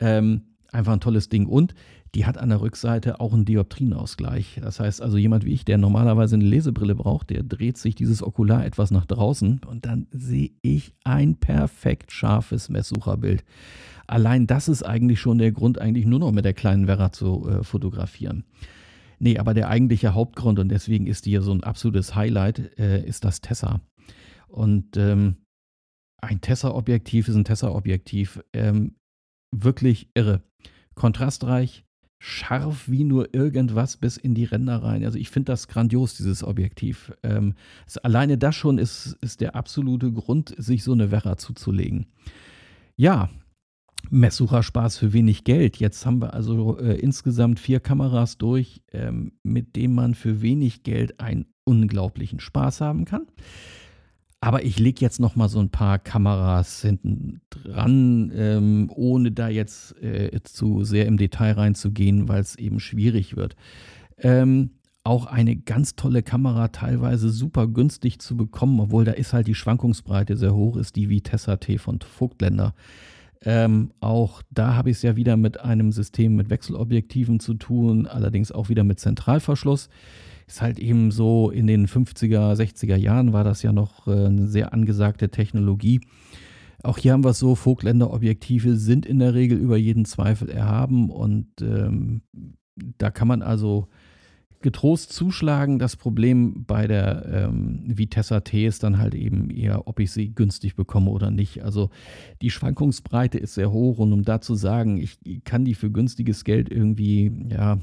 [0.00, 1.46] Ähm, einfach ein tolles Ding.
[1.46, 1.74] Und
[2.16, 4.58] die hat an der Rückseite auch einen Dioptrienausgleich.
[4.62, 8.22] Das heißt also, jemand wie ich, der normalerweise eine Lesebrille braucht, der dreht sich dieses
[8.22, 13.44] Okular etwas nach draußen und dann sehe ich ein perfekt scharfes Messsucherbild.
[14.06, 17.46] Allein das ist eigentlich schon der Grund, eigentlich nur noch mit der kleinen Werra zu
[17.50, 18.44] äh, fotografieren.
[19.18, 23.04] Nee, aber der eigentliche Hauptgrund, und deswegen ist die hier so ein absolutes Highlight, äh,
[23.04, 23.82] ist das Tessa.
[24.48, 25.36] Und ähm,
[26.22, 28.42] ein Tessa-Objektiv ist ein Tessa-Objektiv.
[28.54, 28.96] Ähm,
[29.52, 30.42] wirklich irre.
[30.94, 31.85] Kontrastreich,
[32.18, 35.04] scharf wie nur irgendwas bis in die Ränder rein.
[35.04, 37.12] Also ich finde das grandios, dieses Objektiv.
[37.22, 37.54] Ähm,
[38.02, 42.06] alleine das schon ist, ist der absolute Grund, sich so eine Werra zuzulegen.
[42.96, 43.28] Ja,
[44.10, 45.78] Messsucherspaß für wenig Geld.
[45.78, 50.82] Jetzt haben wir also äh, insgesamt vier Kameras durch, ähm, mit denen man für wenig
[50.82, 53.26] Geld ein unglaublichen Spaß haben kann.
[54.40, 59.48] Aber ich lege jetzt noch mal so ein paar Kameras hinten dran, ähm, ohne da
[59.48, 63.56] jetzt äh, zu sehr im Detail reinzugehen, weil es eben schwierig wird.
[64.18, 64.70] Ähm,
[65.04, 69.54] auch eine ganz tolle Kamera, teilweise super günstig zu bekommen, obwohl da ist halt die
[69.54, 72.74] Schwankungsbreite sehr hoch, ist die Vitessa T von Vogtländer.
[73.42, 78.06] Ähm, auch da habe ich es ja wieder mit einem System mit Wechselobjektiven zu tun,
[78.06, 79.88] allerdings auch wieder mit Zentralverschluss.
[80.46, 84.46] Ist halt eben so, in den 50er, 60er Jahren war das ja noch äh, eine
[84.46, 86.00] sehr angesagte Technologie.
[86.82, 91.10] Auch hier haben wir es so, Vogtländer-Objektive sind in der Regel über jeden Zweifel erhaben
[91.10, 92.22] und ähm,
[92.98, 93.88] da kann man also
[94.60, 95.78] getrost zuschlagen.
[95.78, 100.34] Das Problem bei der ähm, Vitessa T ist dann halt eben eher, ob ich sie
[100.34, 101.62] günstig bekomme oder nicht.
[101.62, 101.90] Also
[102.42, 106.44] die Schwankungsbreite ist sehr hoch und um da zu sagen, ich kann die für günstiges
[106.44, 107.78] Geld irgendwie, ja,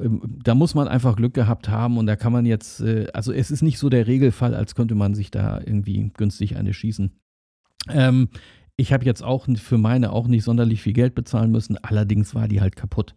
[0.00, 3.50] da muss man einfach Glück gehabt haben und da kann man jetzt, äh, also es
[3.50, 7.10] ist nicht so der Regelfall, als könnte man sich da irgendwie günstig eine schießen.
[7.90, 8.28] Ähm,
[8.76, 12.46] ich habe jetzt auch für meine auch nicht sonderlich viel Geld bezahlen müssen, allerdings war
[12.46, 13.14] die halt kaputt.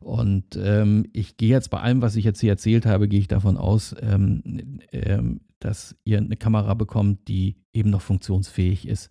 [0.00, 3.28] Und ähm, ich gehe jetzt bei allem, was ich jetzt hier erzählt habe, gehe ich
[3.28, 9.10] davon aus, ähm, ähm, dass ihr eine Kamera bekommt, die eben noch funktionsfähig ist.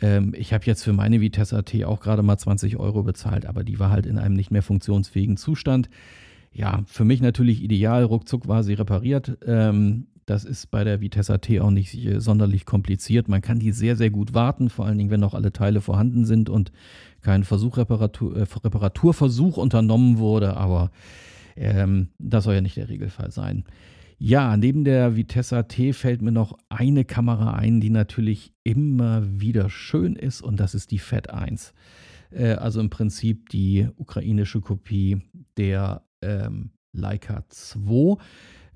[0.00, 3.64] Ähm, ich habe jetzt für meine Vitesse T auch gerade mal 20 Euro bezahlt, aber
[3.64, 5.88] die war halt in einem nicht mehr funktionsfähigen Zustand.
[6.52, 9.38] Ja, für mich natürlich ideal, ruckzuck war sie repariert.
[9.46, 13.28] Ähm, das ist bei der Vitessa T auch nicht äh, sonderlich kompliziert.
[13.28, 16.24] Man kann die sehr, sehr gut warten, vor allen Dingen, wenn noch alle Teile vorhanden
[16.24, 16.72] sind und
[17.20, 20.56] kein Versuch, Reparatur, äh, Reparaturversuch unternommen wurde.
[20.56, 20.90] Aber
[21.56, 23.64] ähm, das soll ja nicht der Regelfall sein.
[24.18, 29.70] Ja, neben der Vitessa T fällt mir noch eine Kamera ein, die natürlich immer wieder
[29.70, 31.72] schön ist und das ist die FET 1.
[32.30, 35.22] Äh, also im Prinzip die ukrainische Kopie
[35.56, 38.16] der ähm, Leica 2.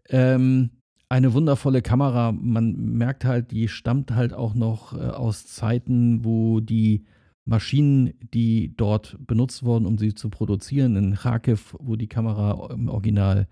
[0.09, 0.71] Ähm,
[1.09, 2.33] eine wundervolle Kamera.
[2.33, 7.05] Man merkt halt, die stammt halt auch noch äh, aus Zeiten, wo die
[7.45, 12.89] Maschinen, die dort benutzt wurden, um sie zu produzieren, in Kharkiv, wo die Kamera im
[12.89, 13.49] Original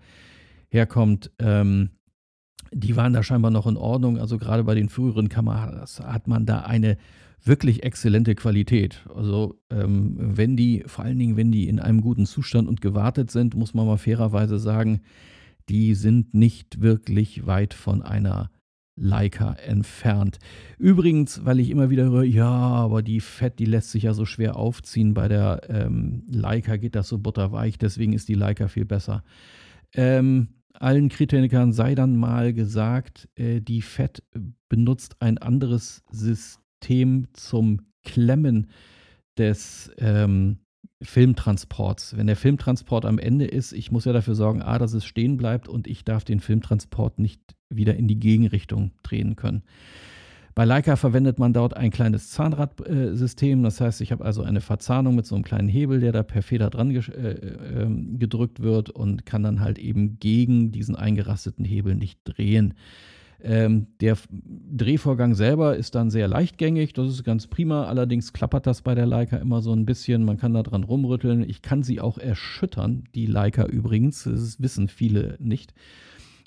[0.69, 1.91] herkommt, ähm,
[2.71, 4.17] die waren da scheinbar noch in Ordnung.
[4.17, 6.97] Also gerade bei den früheren Kameras hat man da eine
[7.43, 9.05] wirklich exzellente Qualität.
[9.13, 13.31] Also ähm, wenn die, vor allen Dingen, wenn die in einem guten Zustand und gewartet
[13.31, 15.01] sind, muss man mal fairerweise sagen,
[15.69, 18.49] die sind nicht wirklich weit von einer
[18.95, 20.37] Leica entfernt.
[20.77, 24.25] Übrigens, weil ich immer wieder höre, ja, aber die Fett, die lässt sich ja so
[24.25, 25.13] schwer aufziehen.
[25.13, 29.23] Bei der ähm, Leica geht das so butterweich, deswegen ist die Leica viel besser.
[29.93, 34.23] Ähm, allen Kritikern sei dann mal gesagt, äh, die Fett
[34.69, 36.62] benutzt ein anderes System
[37.33, 38.69] zum Klemmen
[39.37, 40.59] des ähm,
[41.01, 42.15] Filmtransports.
[42.17, 45.37] Wenn der Filmtransport am Ende ist, ich muss ja dafür sorgen, A, dass es stehen
[45.37, 49.63] bleibt und ich darf den Filmtransport nicht wieder in die Gegenrichtung drehen können.
[50.55, 53.63] Bei Leica verwendet man dort ein kleines Zahnradsystem.
[53.63, 56.43] Das heißt, ich habe also eine Verzahnung mit so einem kleinen Hebel, der da per
[56.43, 61.95] Feder dran äh, äh, gedrückt wird und kann dann halt eben gegen diesen eingerasteten Hebel
[61.95, 62.75] nicht drehen.
[63.45, 67.85] Ähm, der Drehvorgang selber ist dann sehr leichtgängig, das ist ganz prima.
[67.85, 70.23] Allerdings klappert das bei der Leica immer so ein bisschen.
[70.23, 71.47] Man kann da dran rumrütteln.
[71.47, 74.23] Ich kann sie auch erschüttern, die Leica übrigens.
[74.23, 75.73] Das wissen viele nicht.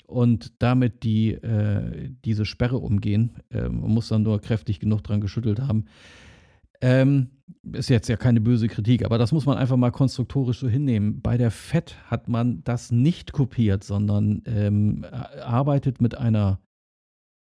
[0.07, 3.35] Und damit die, äh, diese Sperre umgehen.
[3.51, 5.85] Äh, man muss dann nur kräftig genug dran geschüttelt haben.
[6.81, 7.29] Ähm,
[7.73, 11.21] ist jetzt ja keine böse Kritik, aber das muss man einfach mal konstruktorisch so hinnehmen.
[11.21, 15.05] Bei der FET hat man das nicht kopiert, sondern ähm,
[15.43, 16.59] arbeitet mit einer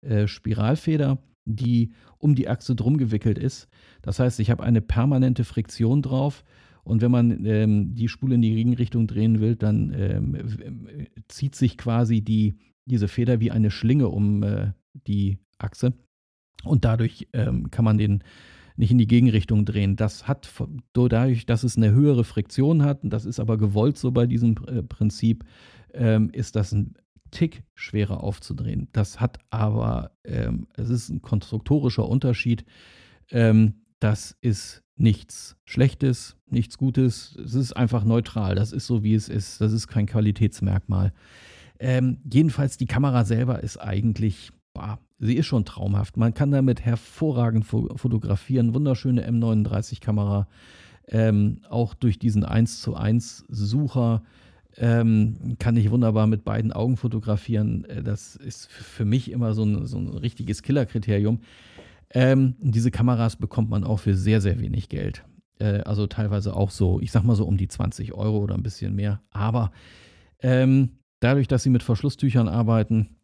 [0.04, 3.68] äh, Spiralfeder, die um die Achse drum gewickelt ist.
[4.02, 6.44] Das heißt, ich habe eine permanente Friktion drauf.
[6.82, 11.78] Und wenn man ähm, die Spule in die Gegenrichtung drehen will, dann ähm, zieht sich
[11.78, 14.72] quasi die, diese Feder wie eine Schlinge um äh,
[15.06, 15.94] die Achse.
[16.62, 18.22] Und dadurch ähm, kann man den
[18.76, 19.96] nicht in die Gegenrichtung drehen.
[19.96, 20.50] Das hat
[20.92, 24.82] dadurch, dass es eine höhere Friktion hat, das ist aber gewollt so bei diesem äh,
[24.82, 25.44] Prinzip,
[25.92, 26.94] ähm, ist das ein
[27.34, 28.88] Tick schwerer aufzudrehen.
[28.92, 32.64] Das hat aber, ähm, es ist ein konstruktorischer Unterschied.
[33.30, 37.36] Ähm, das ist nichts Schlechtes, nichts Gutes.
[37.44, 38.54] Es ist einfach neutral.
[38.54, 39.60] Das ist so, wie es ist.
[39.60, 41.12] Das ist kein Qualitätsmerkmal.
[41.78, 46.16] Ähm, jedenfalls, die Kamera selber ist eigentlich, boah, sie ist schon traumhaft.
[46.16, 48.74] Man kann damit hervorragend fotografieren.
[48.74, 50.46] Wunderschöne M39-Kamera.
[51.08, 54.22] Ähm, auch durch diesen 1 zu 1 Sucher
[54.76, 57.84] ähm, kann ich wunderbar mit beiden Augen fotografieren.
[57.84, 61.40] Äh, das ist für mich immer so ein, so ein richtiges Killerkriterium.
[62.10, 65.24] Ähm, diese Kameras bekommt man auch für sehr, sehr wenig Geld.
[65.58, 68.62] Äh, also teilweise auch so, ich sag mal so um die 20 Euro oder ein
[68.62, 69.20] bisschen mehr.
[69.30, 69.72] Aber
[70.40, 73.16] ähm, dadurch, dass sie mit Verschlusstüchern arbeiten,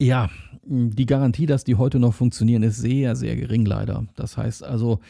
[0.00, 0.30] ja,
[0.64, 4.06] die Garantie, dass die heute noch funktionieren, ist sehr, sehr gering leider.
[4.14, 5.00] Das heißt also,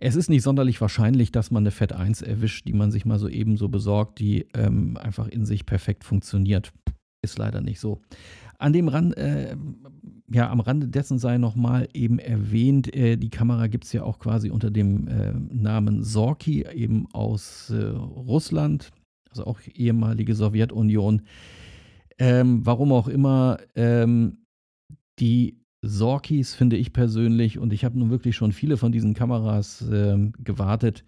[0.00, 3.18] es ist nicht sonderlich wahrscheinlich, dass man eine Fett 1 erwischt, die man sich mal
[3.18, 6.72] so ebenso besorgt, die ähm, einfach in sich perfekt funktioniert.
[7.22, 8.00] Ist leider nicht so.
[8.58, 9.56] An dem Rand, äh,
[10.30, 14.18] ja, am Rande dessen sei nochmal eben erwähnt, äh, die Kamera gibt es ja auch
[14.18, 18.90] quasi unter dem äh, Namen Sorki, eben aus äh, Russland,
[19.30, 21.22] also auch ehemalige Sowjetunion.
[22.18, 24.38] Ähm, warum auch immer, ähm,
[25.20, 29.84] die Sorkis finde ich persönlich, und ich habe nun wirklich schon viele von diesen Kameras
[29.90, 31.04] ähm, gewartet,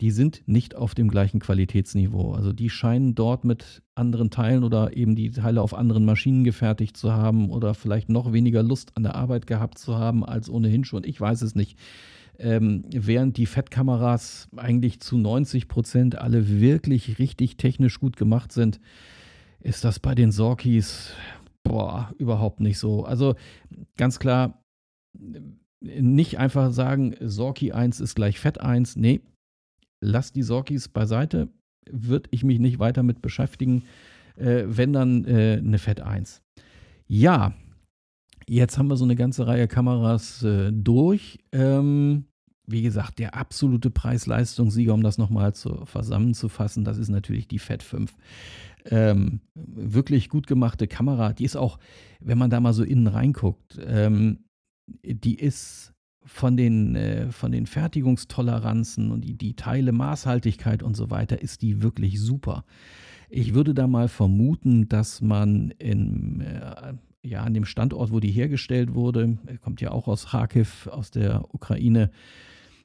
[0.00, 2.32] die sind nicht auf dem gleichen Qualitätsniveau.
[2.32, 6.96] Also die scheinen dort mit anderen Teilen oder eben die Teile auf anderen Maschinen gefertigt
[6.96, 10.84] zu haben oder vielleicht noch weniger Lust an der Arbeit gehabt zu haben als ohnehin
[10.84, 11.02] schon.
[11.04, 11.78] Ich weiß es nicht.
[12.38, 18.78] Ähm, während die Fettkameras eigentlich zu 90 Prozent alle wirklich richtig technisch gut gemacht sind,
[19.60, 21.14] ist das bei den Sorkis
[21.68, 23.04] boah, überhaupt nicht so.
[23.04, 23.36] Also
[23.96, 24.62] ganz klar,
[25.80, 28.96] nicht einfach sagen, Sorki 1 ist gleich Fett 1.
[28.96, 29.20] Nee,
[30.00, 31.48] lass die Sorkis beiseite,
[31.90, 33.84] würde ich mich nicht weiter mit beschäftigen,
[34.36, 36.42] äh, wenn dann äh, eine Fett 1.
[37.06, 37.54] Ja,
[38.48, 41.38] jetzt haben wir so eine ganze Reihe Kameras äh, durch.
[41.52, 42.24] Ähm,
[42.66, 48.14] wie gesagt, der absolute Preis-Leistungssieger, um das nochmal zusammenzufassen, das ist natürlich die Fett 5.
[48.90, 51.78] Ähm, wirklich gut gemachte Kamera, die ist auch,
[52.20, 54.44] wenn man da mal so innen reinguckt, ähm,
[55.02, 55.92] die ist
[56.24, 61.62] von den, äh, von den Fertigungstoleranzen und die, die Teile, Maßhaltigkeit und so weiter, ist
[61.62, 62.64] die wirklich super.
[63.30, 68.30] Ich würde da mal vermuten, dass man in, äh, ja, an dem Standort, wo die
[68.30, 72.10] hergestellt wurde, kommt ja auch aus Kharkiv, aus der Ukraine,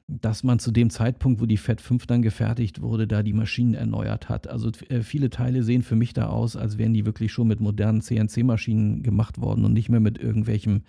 [0.06, 3.74] dass man zu dem Zeitpunkt, wo die Fed 5 dann gefertigt wurde, da die Maschinen
[3.74, 4.48] erneuert hat.
[4.48, 7.60] Also äh, viele Teile sehen für mich da aus, als wären die wirklich schon mit
[7.60, 10.82] modernen CNC-Maschinen gemacht worden und nicht mehr mit irgendwelchem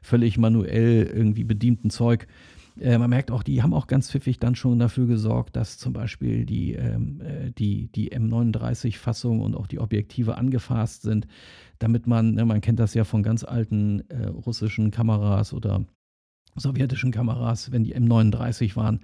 [0.00, 2.26] völlig manuell irgendwie bedienten Zeug.
[2.80, 5.92] Äh, man merkt auch, die haben auch ganz pfiffig dann schon dafür gesorgt, dass zum
[5.92, 11.26] Beispiel die, ähm, äh, die, die M39-Fassung und auch die Objektive angefasst sind,
[11.80, 14.04] damit man, ne, man kennt das ja von ganz alten
[14.46, 15.84] russischen Kameras oder
[16.56, 19.00] sowjetischen Kameras, wenn die M39 waren,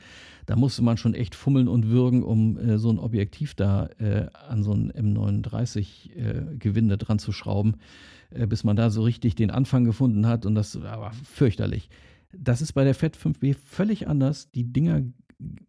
[0.46, 4.26] da musste man schon echt fummeln und würgen, um äh, so ein Objektiv da äh,
[4.48, 7.76] an so ein M39-Gewinde äh, dran zu schrauben,
[8.30, 11.88] äh, bis man da so richtig den Anfang gefunden hat und das war fürchterlich.
[12.32, 14.50] Das ist bei der Fett 5B völlig anders.
[14.52, 15.02] Die Dinger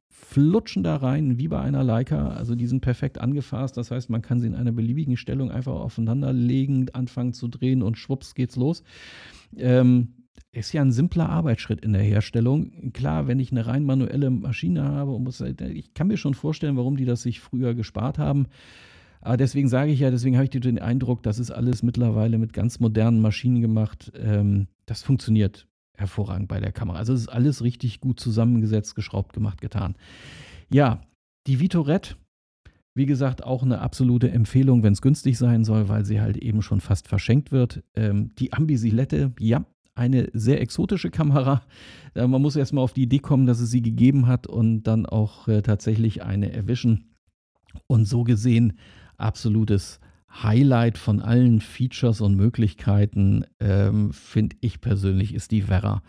[0.10, 2.30] flutschen da rein wie bei einer Leica.
[2.30, 3.78] Also die sind perfekt angefasst.
[3.78, 7.82] Das heißt, man kann sie in einer beliebigen Stellung einfach aufeinander legen, anfangen zu drehen
[7.82, 8.84] und schwupps geht's los.
[9.58, 10.14] Ähm,
[10.52, 12.92] ist ja ein simpler Arbeitsschritt in der Herstellung.
[12.94, 16.98] Klar, wenn ich eine rein manuelle Maschine habe, muss, ich kann mir schon vorstellen, warum
[16.98, 18.48] die das sich früher gespart haben.
[19.22, 22.54] Aber deswegen sage ich ja, deswegen habe ich den Eindruck, das ist alles mittlerweile mit
[22.54, 24.12] ganz modernen Maschinen gemacht.
[24.16, 26.98] Ähm, das funktioniert hervorragend bei der Kamera.
[26.98, 29.96] Also es ist alles richtig gut zusammengesetzt, geschraubt, gemacht, getan.
[30.74, 31.02] Ja,
[31.48, 32.16] die Vitorette,
[32.96, 36.62] wie gesagt, auch eine absolute Empfehlung, wenn es günstig sein soll, weil sie halt eben
[36.62, 37.84] schon fast verschenkt wird.
[37.96, 39.66] Ähm, die Ambisilette, ja,
[40.02, 41.62] eine sehr exotische Kamera.
[42.16, 45.06] Äh, man muss erstmal auf die Idee kommen, dass es sie gegeben hat und dann
[45.06, 47.14] auch äh, tatsächlich eine erwischen.
[47.88, 48.74] Und so gesehen
[49.18, 50.00] absolutes
[50.44, 56.02] Highlight von allen Features und Möglichkeiten, ähm, finde ich persönlich, ist die Vera.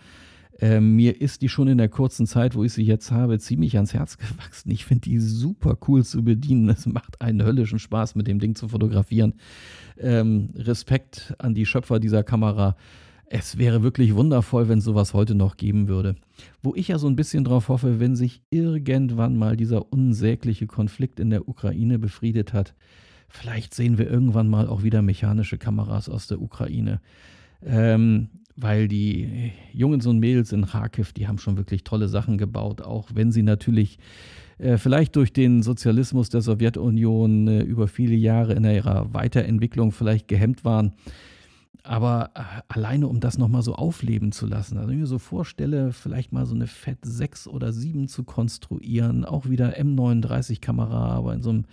[0.61, 3.75] Ähm, mir ist die schon in der kurzen Zeit, wo ich sie jetzt habe, ziemlich
[3.77, 4.71] ans Herz gewachsen.
[4.71, 6.69] Ich finde die super cool zu bedienen.
[6.69, 9.35] Es macht einen höllischen Spaß, mit dem Ding zu fotografieren.
[9.99, 12.77] Ähm, Respekt an die Schöpfer dieser Kamera.
[13.35, 16.17] Es wäre wirklich wundervoll, wenn sowas heute noch geben würde.
[16.63, 21.19] Wo ich ja so ein bisschen drauf hoffe, wenn sich irgendwann mal dieser unsägliche Konflikt
[21.19, 22.75] in der Ukraine befriedet hat,
[23.31, 27.01] vielleicht sehen wir irgendwann mal auch wieder mechanische Kameras aus der Ukraine.
[27.65, 32.83] Ähm, weil die Jungs und Mädels in Kharkiv, die haben schon wirklich tolle Sachen gebaut,
[32.83, 33.99] auch wenn sie natürlich
[34.59, 40.29] äh, vielleicht durch den Sozialismus der Sowjetunion äh, über viele Jahre in ihrer Weiterentwicklung vielleicht
[40.29, 40.93] gehemmt waren.
[41.85, 45.19] Aber äh, alleine, um das nochmal so aufleben zu lassen, also wenn ich mir so
[45.19, 51.35] vorstelle, vielleicht mal so eine FET 6 oder 7 zu konstruieren, auch wieder M39-Kamera, aber
[51.35, 51.65] in so einem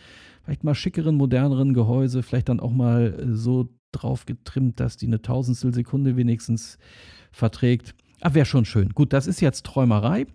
[0.44, 5.08] vielleicht mal schickeren, moderneren Gehäuse, vielleicht dann auch mal äh, so drauf getrimmt, dass die
[5.08, 6.80] eine Tausendstel Sekunde wenigstens
[7.32, 7.96] verträgt.
[8.22, 8.90] Ah, wäre schon schön.
[8.90, 10.28] Gut, das ist jetzt Träumerei.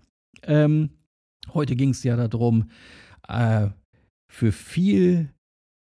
[0.42, 0.90] Ähm,
[1.52, 2.70] heute ging es ja darum,
[3.28, 3.68] äh,
[4.32, 5.30] für viel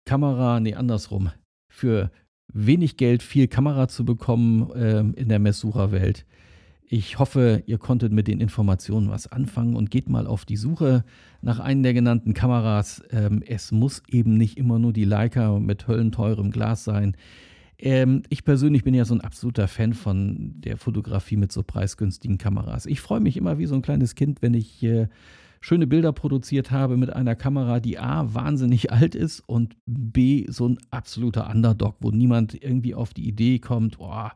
[0.06, 1.32] Kamera, nee, andersrum,
[1.72, 2.12] für
[2.54, 6.26] wenig Geld viel Kamera zu bekommen äh, in der Messsucherwelt.
[6.90, 11.04] Ich hoffe, ihr konntet mit den Informationen was anfangen und geht mal auf die Suche
[11.42, 13.04] nach einem der genannten Kameras.
[13.12, 17.18] Ähm, es muss eben nicht immer nur die Leica mit höllenteurem Glas sein.
[17.78, 22.38] Ähm, ich persönlich bin ja so ein absoluter Fan von der Fotografie mit so preisgünstigen
[22.38, 22.86] Kameras.
[22.86, 25.08] Ich freue mich immer wie so ein kleines Kind, wenn ich äh,
[25.62, 30.68] schöne Bilder produziert habe mit einer Kamera, die A, wahnsinnig alt ist und B, so
[30.68, 34.34] ein absoluter Underdog, wo niemand irgendwie auf die Idee kommt, boah,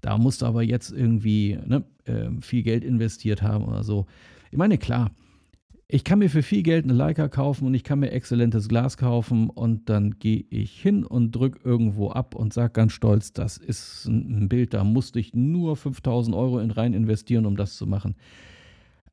[0.00, 4.06] da musst du aber jetzt irgendwie ne, äh, viel Geld investiert haben oder so.
[4.50, 5.10] Ich meine, klar,
[5.88, 8.96] ich kann mir für viel Geld eine Leica kaufen und ich kann mir exzellentes Glas
[8.96, 13.56] kaufen und dann gehe ich hin und drücke irgendwo ab und sage ganz stolz, das
[13.56, 17.86] ist ein Bild, da musste ich nur 5000 Euro in rein investieren, um das zu
[17.86, 18.16] machen.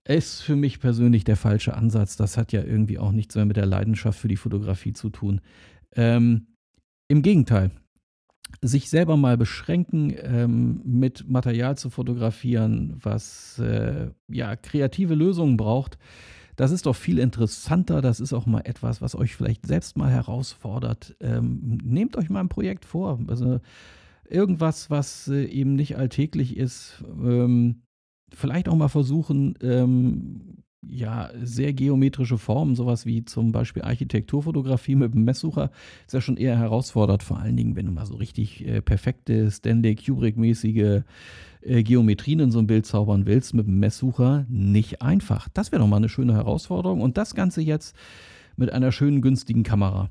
[0.06, 2.18] Ist für mich persönlich der falsche Ansatz.
[2.18, 5.40] Das hat ja irgendwie auch nichts mehr mit der Leidenschaft für die Fotografie zu tun.
[5.96, 6.48] Ähm,
[7.08, 7.72] Im Gegenteil,
[8.62, 15.98] sich selber mal beschränken, ähm, mit Material zu fotografieren, was äh, ja kreative Lösungen braucht.
[16.56, 18.02] Das ist doch viel interessanter.
[18.02, 21.16] Das ist auch mal etwas, was euch vielleicht selbst mal herausfordert.
[21.20, 23.20] Ähm, nehmt euch mal ein Projekt vor.
[23.28, 23.60] Also
[24.30, 27.04] irgendwas, was äh, eben nicht alltäglich ist.
[27.24, 27.84] Ähm,
[28.34, 35.14] vielleicht auch mal versuchen, ähm, ja, sehr geometrische Formen, sowas wie zum Beispiel Architekturfotografie mit
[35.14, 35.72] dem Messsucher,
[36.06, 39.50] ist ja schon eher herausfordernd, vor allen Dingen, wenn du mal so richtig äh, perfekte
[39.50, 41.04] Stanley Kubrick-mäßige
[41.62, 44.46] äh, Geometrien in so ein Bild zaubern willst mit dem Messsucher.
[44.50, 45.48] Nicht einfach.
[45.54, 47.02] Das wäre doch mal eine schöne Herausforderung.
[47.02, 47.96] Und das Ganze jetzt
[48.58, 50.10] mit einer schönen, günstigen Kamera.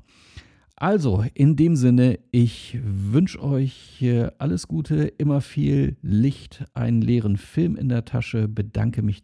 [0.75, 7.37] Also, in dem Sinne, ich wünsche euch äh, alles Gute, immer viel Licht, einen leeren
[7.37, 9.21] Film in der Tasche, bedanke mich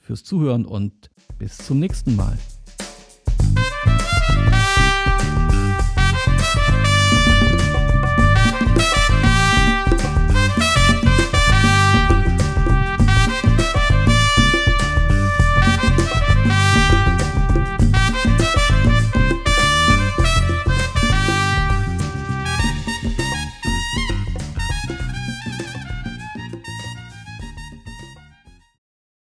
[0.00, 2.38] fürs Zuhören und bis zum nächsten Mal.